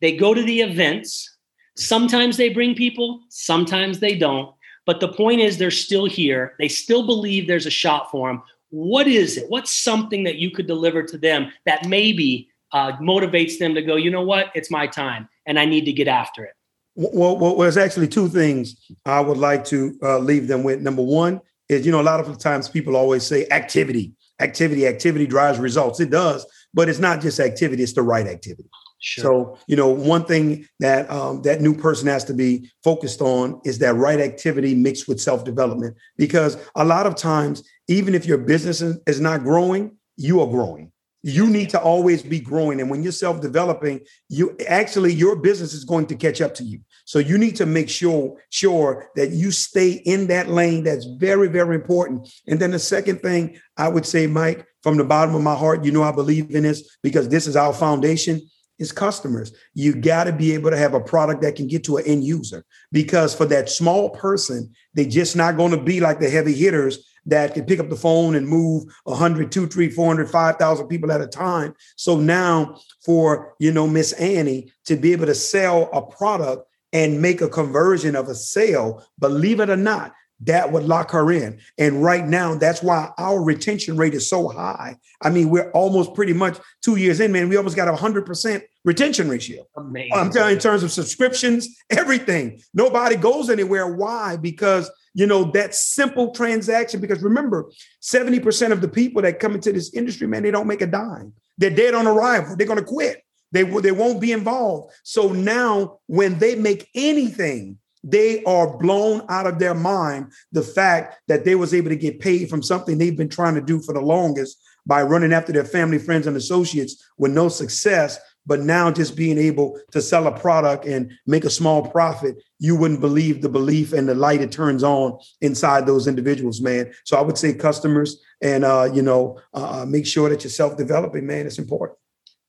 They 0.02 0.16
go 0.16 0.34
to 0.34 0.44
the 0.44 0.62
events 0.62 1.31
Sometimes 1.76 2.38
they 2.38 2.50
bring 2.50 2.76
people, 2.76 3.22
sometimes 3.30 4.00
they 4.00 4.16
don't. 4.16 4.54
But 4.86 5.00
the 5.00 5.08
point 5.08 5.42
is, 5.42 5.58
they're 5.58 5.72
still 5.72 6.06
here. 6.06 6.56
They 6.60 6.68
still 6.68 7.06
believe 7.06 7.48
there's 7.48 7.66
a 7.66 7.72
shot 7.72 8.10
for 8.10 8.28
them. 8.28 8.42
What 8.70 9.08
is 9.08 9.38
it? 9.38 9.46
What's 9.50 9.72
something 9.72 10.24
that 10.24 10.38
you 10.38 10.52
could 10.52 10.68
deliver 10.68 11.04
to 11.04 11.18
them 11.18 11.52
that 11.66 11.88
maybe 11.88 12.50
uh, 12.72 12.94
motivates 12.94 13.60
them 13.60 13.76
to 13.76 13.82
go, 13.82 13.96
you 13.96 14.10
know 14.10 14.24
what? 14.24 14.48
It's 14.56 14.72
my 14.72 14.88
time 14.88 15.30
and 15.46 15.60
I 15.60 15.66
need 15.66 15.86
to 15.86 15.94
get 15.94 16.08
after 16.08 16.46
it? 16.46 16.54
Well, 16.96 17.38
well, 17.38 17.56
there's 17.56 17.78
actually 17.78 18.08
two 18.08 18.28
things 18.28 18.76
I 19.06 19.22
would 19.22 19.38
like 19.38 19.64
to 19.66 19.98
uh, 20.04 20.20
leave 20.20 20.48
them 20.48 20.64
with. 20.64 20.82
Number 20.82 21.02
one 21.02 21.42
is, 21.70 21.86
you 21.86 21.92
know, 21.92 22.02
a 22.02 22.04
lot 22.04 22.20
of 22.20 22.38
times 22.38 22.68
people 22.68 22.96
always 22.98 23.26
say 23.26 23.48
activity, 23.50 24.14
activity, 24.40 24.88
activity 24.88 25.26
drives 25.26 25.58
results. 25.58 26.00
It 26.00 26.10
does, 26.10 26.46
but 26.74 26.90
it's 26.90 27.00
not 27.00 27.22
just 27.22 27.40
activity, 27.40 27.84
it's 27.84 27.94
the 27.94 28.02
right 28.02 28.28
activity. 28.28 28.70
Sure. 29.04 29.24
So, 29.24 29.58
you 29.66 29.76
know, 29.76 29.90
one 29.90 30.26
thing 30.26 30.68
that 30.80 31.10
um, 31.10 31.42
that 31.42 31.60
new 31.60 31.76
person 31.76 32.08
has 32.08 32.24
to 32.26 32.36
be 32.36 32.70
focused 32.84 33.20
on 33.20 33.60
is 33.66 33.80
that 33.80 33.96
right 33.96 34.20
activity 34.20 34.76
mixed 34.76 35.08
with 35.08 35.20
self 35.20 35.44
development. 35.44 35.98
Because 36.18 36.56
a 36.76 36.86
lot 36.86 37.08
of 37.08 37.16
times, 37.16 37.68
even 37.88 38.14
if 38.14 38.28
your 38.28 38.38
business 38.38 38.82
is 39.08 39.20
not 39.20 39.42
growing, 39.42 39.98
you 40.18 40.40
are 40.40 40.48
growing. 40.48 40.92
You 41.24 41.48
need 41.48 41.72
to 41.72 41.82
always 41.82 42.22
be 42.22 42.40
growing, 42.40 42.80
and 42.80 42.92
when 42.92 43.02
you're 43.02 43.12
self 43.12 43.42
developing, 43.42 44.02
you 44.30 44.56
actually 44.68 45.14
your 45.14 45.36
business 45.36 45.74
is 45.74 45.84
going 45.84 46.06
to 46.08 46.16
catch 46.16 46.40
up 46.40 46.54
to 46.56 46.64
you. 46.64 46.82
So 47.06 47.18
you 47.18 47.40
need 47.40 47.56
to 47.56 47.66
make 47.66 47.90
sure 47.90 48.40
sure 48.52 49.10
that 49.16 49.32
you 49.32 49.50
stay 49.50 49.94
in 49.94 50.28
that 50.28 50.50
lane. 50.50 50.84
That's 50.84 51.06
very 51.18 51.48
very 51.48 51.74
important. 51.74 52.32
And 52.48 52.60
then 52.60 52.70
the 52.70 52.80
second 52.80 53.22
thing 53.22 53.58
I 53.78 53.88
would 53.88 54.06
say, 54.06 54.28
Mike, 54.28 54.64
from 54.84 54.98
the 54.98 55.04
bottom 55.04 55.34
of 55.34 55.42
my 55.42 55.56
heart, 55.56 55.86
you 55.86 55.92
know 55.92 56.04
I 56.04 56.12
believe 56.12 56.54
in 56.54 56.64
this 56.64 56.98
because 57.02 57.30
this 57.30 57.48
is 57.48 57.56
our 57.56 57.74
foundation 57.74 58.42
is 58.82 58.91
customers. 58.91 59.54
You 59.74 59.94
got 59.94 60.26
to 60.26 60.34
be 60.34 60.54
able 60.54 60.72
to 60.72 60.78
have 60.78 60.94
a 60.94 61.00
product 61.00 61.41
that 61.44 61.56
can 61.56 61.67
get 61.67 61.84
to 61.86 61.98
an 61.98 62.06
end 62.06 62.24
user 62.24 62.65
because 62.91 63.34
for 63.34 63.46
that 63.46 63.70
small 63.70 64.10
person, 64.10 64.74
they're 64.94 65.06
just 65.06 65.36
not 65.36 65.56
going 65.56 65.72
to 65.72 65.82
be 65.82 66.00
like 66.00 66.20
the 66.20 66.30
heavy 66.30 66.54
hitters 66.54 67.08
that 67.28 67.54
can 67.54 67.65
pick 67.65 67.80
up 67.80 67.89
the 67.89 67.96
phone 67.96 68.36
and 68.36 68.48
move 68.48 68.84
100, 69.04 69.52
2, 69.52 69.67
3, 69.67 69.89
400, 69.91 70.30
5,000 70.30 70.88
people 70.88 71.12
at 71.12 71.22
a 71.22 71.28
time. 71.28 71.76
So 71.96 72.20
now 72.20 72.80
for, 73.06 73.54
you 73.60 73.72
know, 73.72 73.88
Miss 73.88 74.13
Annie 74.13 74.74
to 74.86 74.96
be 74.96 75.12
able 75.12 75.28
to 75.28 75.36
sell 75.36 75.89
a 75.94 76.02
product 76.02 76.67
and 76.94 77.22
make 77.22 77.41
a 77.41 77.48
conversion 77.48 78.15
of 78.15 78.28
a 78.28 78.36
sale, 78.36 79.06
believe 79.20 79.60
it 79.60 79.70
or 79.70 79.78
not, 79.78 80.13
that 80.44 80.72
would 80.72 80.84
lock 80.84 81.12
her 81.12 81.32
in. 81.32 81.60
And 81.78 82.04
right 82.04 82.26
now, 82.26 82.56
that's 82.56 82.82
why 82.82 83.12
our 83.18 83.42
retention 83.42 83.98
rate 83.98 84.14
is 84.14 84.30
so 84.30 84.48
high. 84.48 84.98
I 85.22 85.30
mean, 85.30 85.50
we're 85.50 85.72
almost 85.72 86.14
pretty 86.16 86.34
much 86.34 86.58
two 86.82 86.96
years 86.96 87.20
in, 87.20 87.32
man. 87.32 87.50
We 87.50 87.58
almost 87.58 87.76
got 87.76 87.88
a 87.88 87.96
hundred 87.96 88.26
percent 88.26 88.64
retention 88.84 89.30
ratio. 89.30 89.64
Amazing. 89.78 90.14
I'm 90.14 90.32
telling 90.32 90.50
you, 90.50 90.56
in 90.56 90.62
terms 90.62 90.84
of 90.84 90.92
subscriptions, 90.92 91.70
everything. 91.90 92.62
Nobody 92.74 93.16
goes 93.16 93.50
anywhere. 93.50 93.88
Why? 93.96 94.38
Because 94.38 94.90
you 95.14 95.28
know 95.28 95.44
that 95.52 95.76
simple 95.76 96.32
transaction. 96.32 97.02
Because 97.02 97.22
remember, 97.22 97.70
70% 98.02 98.72
of 98.72 98.82
the 98.82 98.88
people 98.88 99.22
that 99.22 99.40
come 99.40 99.54
into 99.54 99.72
this 99.72 99.94
industry, 99.94 100.28
man, 100.28 100.44
they 100.44 100.52
don't 100.52 100.68
make 100.68 100.82
a 100.82 100.88
dime. 100.88 101.34
They're 101.58 101.70
dead 101.70 101.94
on 101.94 102.08
arrival. 102.08 102.56
They're 102.56 102.68
gonna 102.68 102.84
quit. 102.84 103.24
They, 103.52 103.64
they 103.64 103.92
won't 103.92 104.22
be 104.22 104.32
involved. 104.32 104.94
So 105.04 105.34
now 105.34 106.00
when 106.08 106.40
they 106.40 106.56
make 106.56 106.88
anything, 106.96 107.78
they 108.04 108.44
are 108.44 108.78
blown 108.78 109.24
out 109.30 109.48
of 109.48 109.60
their 109.60 109.76
mind 109.76 110.32
the 110.52 110.64
fact 110.64 111.20
that 111.28 111.46
they 111.46 111.56
was 111.56 111.74
able 111.74 111.90
to 111.90 111.96
get 111.96 112.20
paid 112.20 112.50
from 112.50 112.64
something 112.64 112.98
they've 112.98 113.18
been 113.18 113.30
trying 113.30 113.56
to 113.56 113.62
do 113.62 113.80
for 113.80 113.94
the 113.94 114.02
longest 114.02 114.58
by 114.86 115.02
running 115.04 115.34
after 115.34 115.52
their 115.52 115.66
family 115.66 116.00
friends 116.00 116.26
and 116.26 116.36
associates 116.36 117.08
with 117.18 117.32
no 117.32 117.48
success 117.48 118.20
but 118.46 118.62
now 118.62 118.92
just 118.92 119.16
being 119.16 119.38
able 119.38 119.80
to 119.92 120.02
sell 120.02 120.28
a 120.28 120.40
product 120.40 120.86
and 120.86 121.12
make 121.28 121.46
a 121.46 121.50
small 121.50 121.88
profit 121.88 122.42
you 122.60 122.76
wouldn't 122.76 123.02
believe 123.02 123.42
the 123.42 123.50
belief 123.50 123.94
and 123.94 124.08
the 124.10 124.16
light 124.16 124.42
it 124.42 124.52
turns 124.52 124.84
on 124.84 125.18
inside 125.42 125.86
those 125.86 126.08
individuals 126.08 126.62
man. 126.62 126.92
So 127.04 127.18
i 127.18 127.22
would 127.22 127.38
say 127.38 127.54
customers 127.54 128.22
and 128.42 128.64
uh, 128.64 128.90
you 128.92 129.02
know 129.02 129.40
uh, 129.54 129.86
make 129.88 130.08
sure 130.08 130.30
that 130.30 130.44
you're 130.44 130.52
self-developing 130.52 131.26
man. 131.26 131.46
It's 131.46 131.60
important. 131.60 132.00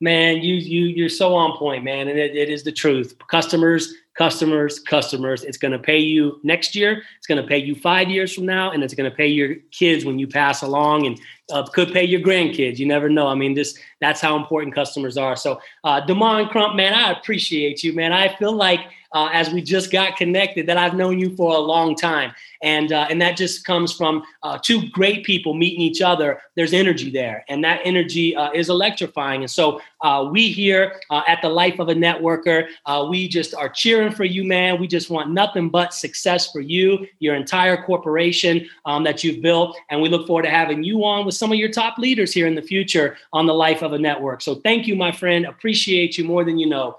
Man 0.00 0.38
you 0.38 0.54
you 0.54 0.86
you're 0.86 1.08
so 1.08 1.34
on 1.34 1.56
point 1.58 1.84
man 1.84 2.08
and 2.08 2.18
it, 2.18 2.34
it 2.34 2.48
is 2.48 2.64
the 2.64 2.72
truth. 2.72 3.14
Customers 3.28 3.92
customers, 4.14 4.78
customers. 4.78 5.44
It's 5.44 5.58
going 5.58 5.72
to 5.72 5.78
pay 5.78 5.98
you 5.98 6.40
next 6.42 6.74
year. 6.74 7.02
It's 7.18 7.26
going 7.26 7.40
to 7.40 7.48
pay 7.48 7.58
you 7.58 7.74
five 7.74 8.08
years 8.08 8.34
from 8.34 8.46
now, 8.46 8.70
and 8.70 8.82
it's 8.82 8.94
going 8.94 9.10
to 9.10 9.16
pay 9.16 9.28
your 9.28 9.56
kids 9.70 10.04
when 10.04 10.18
you 10.18 10.26
pass 10.26 10.62
along, 10.62 11.06
and 11.06 11.20
uh, 11.50 11.64
could 11.66 11.92
pay 11.92 12.04
your 12.04 12.20
grandkids. 12.20 12.78
You 12.78 12.86
never 12.86 13.08
know. 13.08 13.28
I 13.28 13.34
mean, 13.34 13.54
this 13.54 13.78
that's 14.00 14.20
how 14.20 14.36
important 14.36 14.74
customers 14.74 15.16
are. 15.16 15.36
So, 15.36 15.60
uh, 15.84 16.04
Demond 16.06 16.50
Crump, 16.50 16.76
man, 16.76 16.94
I 16.94 17.12
appreciate 17.12 17.82
you, 17.82 17.92
man. 17.92 18.12
I 18.12 18.34
feel 18.36 18.52
like 18.52 18.80
uh, 19.12 19.28
as 19.32 19.50
we 19.50 19.60
just 19.60 19.92
got 19.92 20.16
connected 20.16 20.66
that 20.66 20.76
I've 20.76 20.94
known 20.94 21.18
you 21.18 21.36
for 21.36 21.54
a 21.54 21.58
long 21.58 21.94
time, 21.94 22.32
and 22.62 22.92
uh, 22.92 23.06
and 23.10 23.20
that 23.20 23.36
just 23.36 23.64
comes 23.64 23.92
from 23.92 24.22
uh, 24.42 24.58
two 24.62 24.88
great 24.88 25.24
people 25.24 25.54
meeting 25.54 25.80
each 25.80 26.00
other. 26.00 26.40
There's 26.56 26.72
energy 26.72 27.10
there, 27.10 27.44
and 27.48 27.62
that 27.64 27.80
energy 27.84 28.34
uh, 28.34 28.50
is 28.52 28.68
electrifying. 28.70 29.42
And 29.42 29.50
so 29.50 29.80
uh, 30.00 30.28
we 30.30 30.50
here 30.50 31.00
at 31.10 31.40
the 31.42 31.48
Life 31.48 31.78
of 31.78 31.88
a 31.88 31.94
Networker, 31.94 32.68
we 33.08 33.28
just 33.28 33.54
are 33.54 33.68
cheering 33.68 34.01
for 34.10 34.24
you, 34.24 34.42
man. 34.42 34.80
We 34.80 34.88
just 34.88 35.10
want 35.10 35.30
nothing 35.30 35.68
but 35.68 35.94
success 35.94 36.50
for 36.50 36.60
you, 36.60 37.06
your 37.18 37.34
entire 37.34 37.82
corporation 37.82 38.68
um, 38.84 39.04
that 39.04 39.22
you've 39.22 39.42
built, 39.42 39.76
and 39.90 40.00
we 40.00 40.08
look 40.08 40.26
forward 40.26 40.42
to 40.42 40.50
having 40.50 40.82
you 40.82 41.04
on 41.04 41.24
with 41.26 41.34
some 41.34 41.52
of 41.52 41.58
your 41.58 41.70
top 41.70 41.98
leaders 41.98 42.32
here 42.32 42.46
in 42.46 42.54
the 42.54 42.62
future 42.62 43.16
on 43.32 43.46
the 43.46 43.54
Life 43.54 43.82
of 43.82 43.92
a 43.92 43.98
Network. 43.98 44.40
So 44.40 44.56
thank 44.56 44.86
you, 44.86 44.96
my 44.96 45.12
friend. 45.12 45.46
Appreciate 45.46 46.18
you 46.18 46.24
more 46.24 46.44
than 46.44 46.58
you 46.58 46.66
know. 46.66 46.96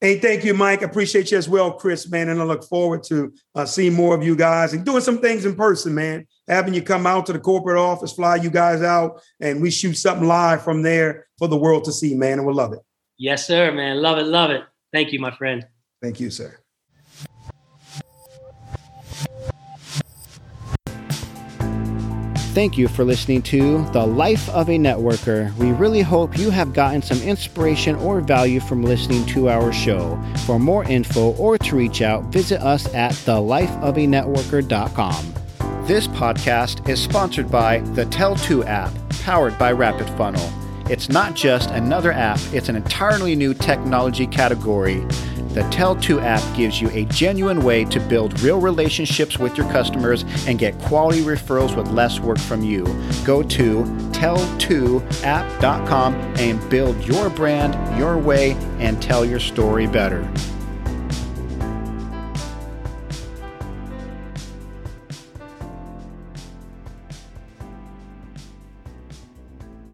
Hey, 0.00 0.20
thank 0.20 0.44
you, 0.44 0.54
Mike. 0.54 0.82
Appreciate 0.82 1.32
you 1.32 1.38
as 1.38 1.48
well, 1.48 1.72
Chris, 1.72 2.08
man. 2.08 2.28
And 2.28 2.40
I 2.40 2.44
look 2.44 2.62
forward 2.62 3.02
to 3.04 3.32
uh, 3.56 3.66
seeing 3.66 3.94
more 3.94 4.14
of 4.14 4.22
you 4.22 4.36
guys 4.36 4.72
and 4.72 4.84
doing 4.84 5.00
some 5.00 5.18
things 5.18 5.44
in 5.44 5.56
person, 5.56 5.92
man. 5.92 6.24
Having 6.46 6.74
you 6.74 6.82
come 6.82 7.04
out 7.04 7.26
to 7.26 7.32
the 7.32 7.40
corporate 7.40 7.78
office, 7.78 8.12
fly 8.12 8.36
you 8.36 8.48
guys 8.48 8.80
out, 8.80 9.20
and 9.40 9.60
we 9.60 9.72
shoot 9.72 9.94
something 9.94 10.28
live 10.28 10.62
from 10.62 10.82
there 10.82 11.26
for 11.36 11.48
the 11.48 11.56
world 11.56 11.82
to 11.84 11.92
see, 11.92 12.14
man. 12.14 12.34
And 12.34 12.46
we'll 12.46 12.54
love 12.54 12.72
it. 12.74 12.78
Yes, 13.18 13.44
sir, 13.44 13.72
man. 13.72 14.00
Love 14.00 14.18
it, 14.18 14.26
love 14.26 14.50
it. 14.50 14.62
Thank 14.92 15.12
you, 15.12 15.18
my 15.18 15.36
friend. 15.36 15.66
Thank 16.00 16.20
you, 16.20 16.30
sir. 16.30 16.60
Thank 22.58 22.74
you 22.76 22.88
for 22.88 23.04
listening 23.04 23.42
to 23.42 23.84
The 23.92 24.04
Life 24.04 24.48
of 24.48 24.68
a 24.68 24.76
Networker. 24.76 25.54
We 25.58 25.70
really 25.70 26.02
hope 26.02 26.36
you 26.36 26.50
have 26.50 26.72
gotten 26.72 27.02
some 27.02 27.22
inspiration 27.22 27.94
or 27.96 28.20
value 28.20 28.58
from 28.58 28.82
listening 28.82 29.24
to 29.26 29.48
our 29.48 29.72
show. 29.72 30.20
For 30.44 30.58
more 30.58 30.82
info 30.82 31.36
or 31.36 31.56
to 31.58 31.76
reach 31.76 32.02
out, 32.02 32.24
visit 32.32 32.60
us 32.60 32.92
at 32.94 33.12
thelifeofanetworker.com. 33.12 35.34
This 35.86 36.08
podcast 36.08 36.88
is 36.88 37.00
sponsored 37.00 37.48
by 37.48 37.78
the 37.78 38.06
Tell2 38.06 38.66
app, 38.66 38.92
powered 39.22 39.56
by 39.56 39.70
Rapid 39.70 40.10
Funnel. 40.16 40.52
It's 40.90 41.08
not 41.08 41.34
just 41.34 41.70
another 41.70 42.10
app, 42.10 42.40
it's 42.52 42.68
an 42.68 42.74
entirely 42.74 43.36
new 43.36 43.54
technology 43.54 44.26
category 44.26 45.06
the 45.54 45.62
Tell2 45.62 46.22
app 46.22 46.56
gives 46.56 46.80
you 46.80 46.88
a 46.90 47.04
genuine 47.06 47.62
way 47.62 47.84
to 47.86 47.98
build 48.00 48.38
real 48.40 48.60
relationships 48.60 49.38
with 49.38 49.56
your 49.56 49.70
customers 49.72 50.24
and 50.46 50.58
get 50.58 50.78
quality 50.80 51.22
referrals 51.22 51.74
with 51.76 51.88
less 51.88 52.20
work 52.20 52.38
from 52.38 52.62
you. 52.62 52.84
Go 53.24 53.42
to 53.42 53.84
tell2app.com 54.12 56.14
and 56.14 56.70
build 56.70 57.02
your 57.04 57.30
brand 57.30 57.98
your 57.98 58.18
way 58.18 58.52
and 58.78 59.02
tell 59.02 59.24
your 59.24 59.40
story 59.40 59.86
better. 59.86 60.30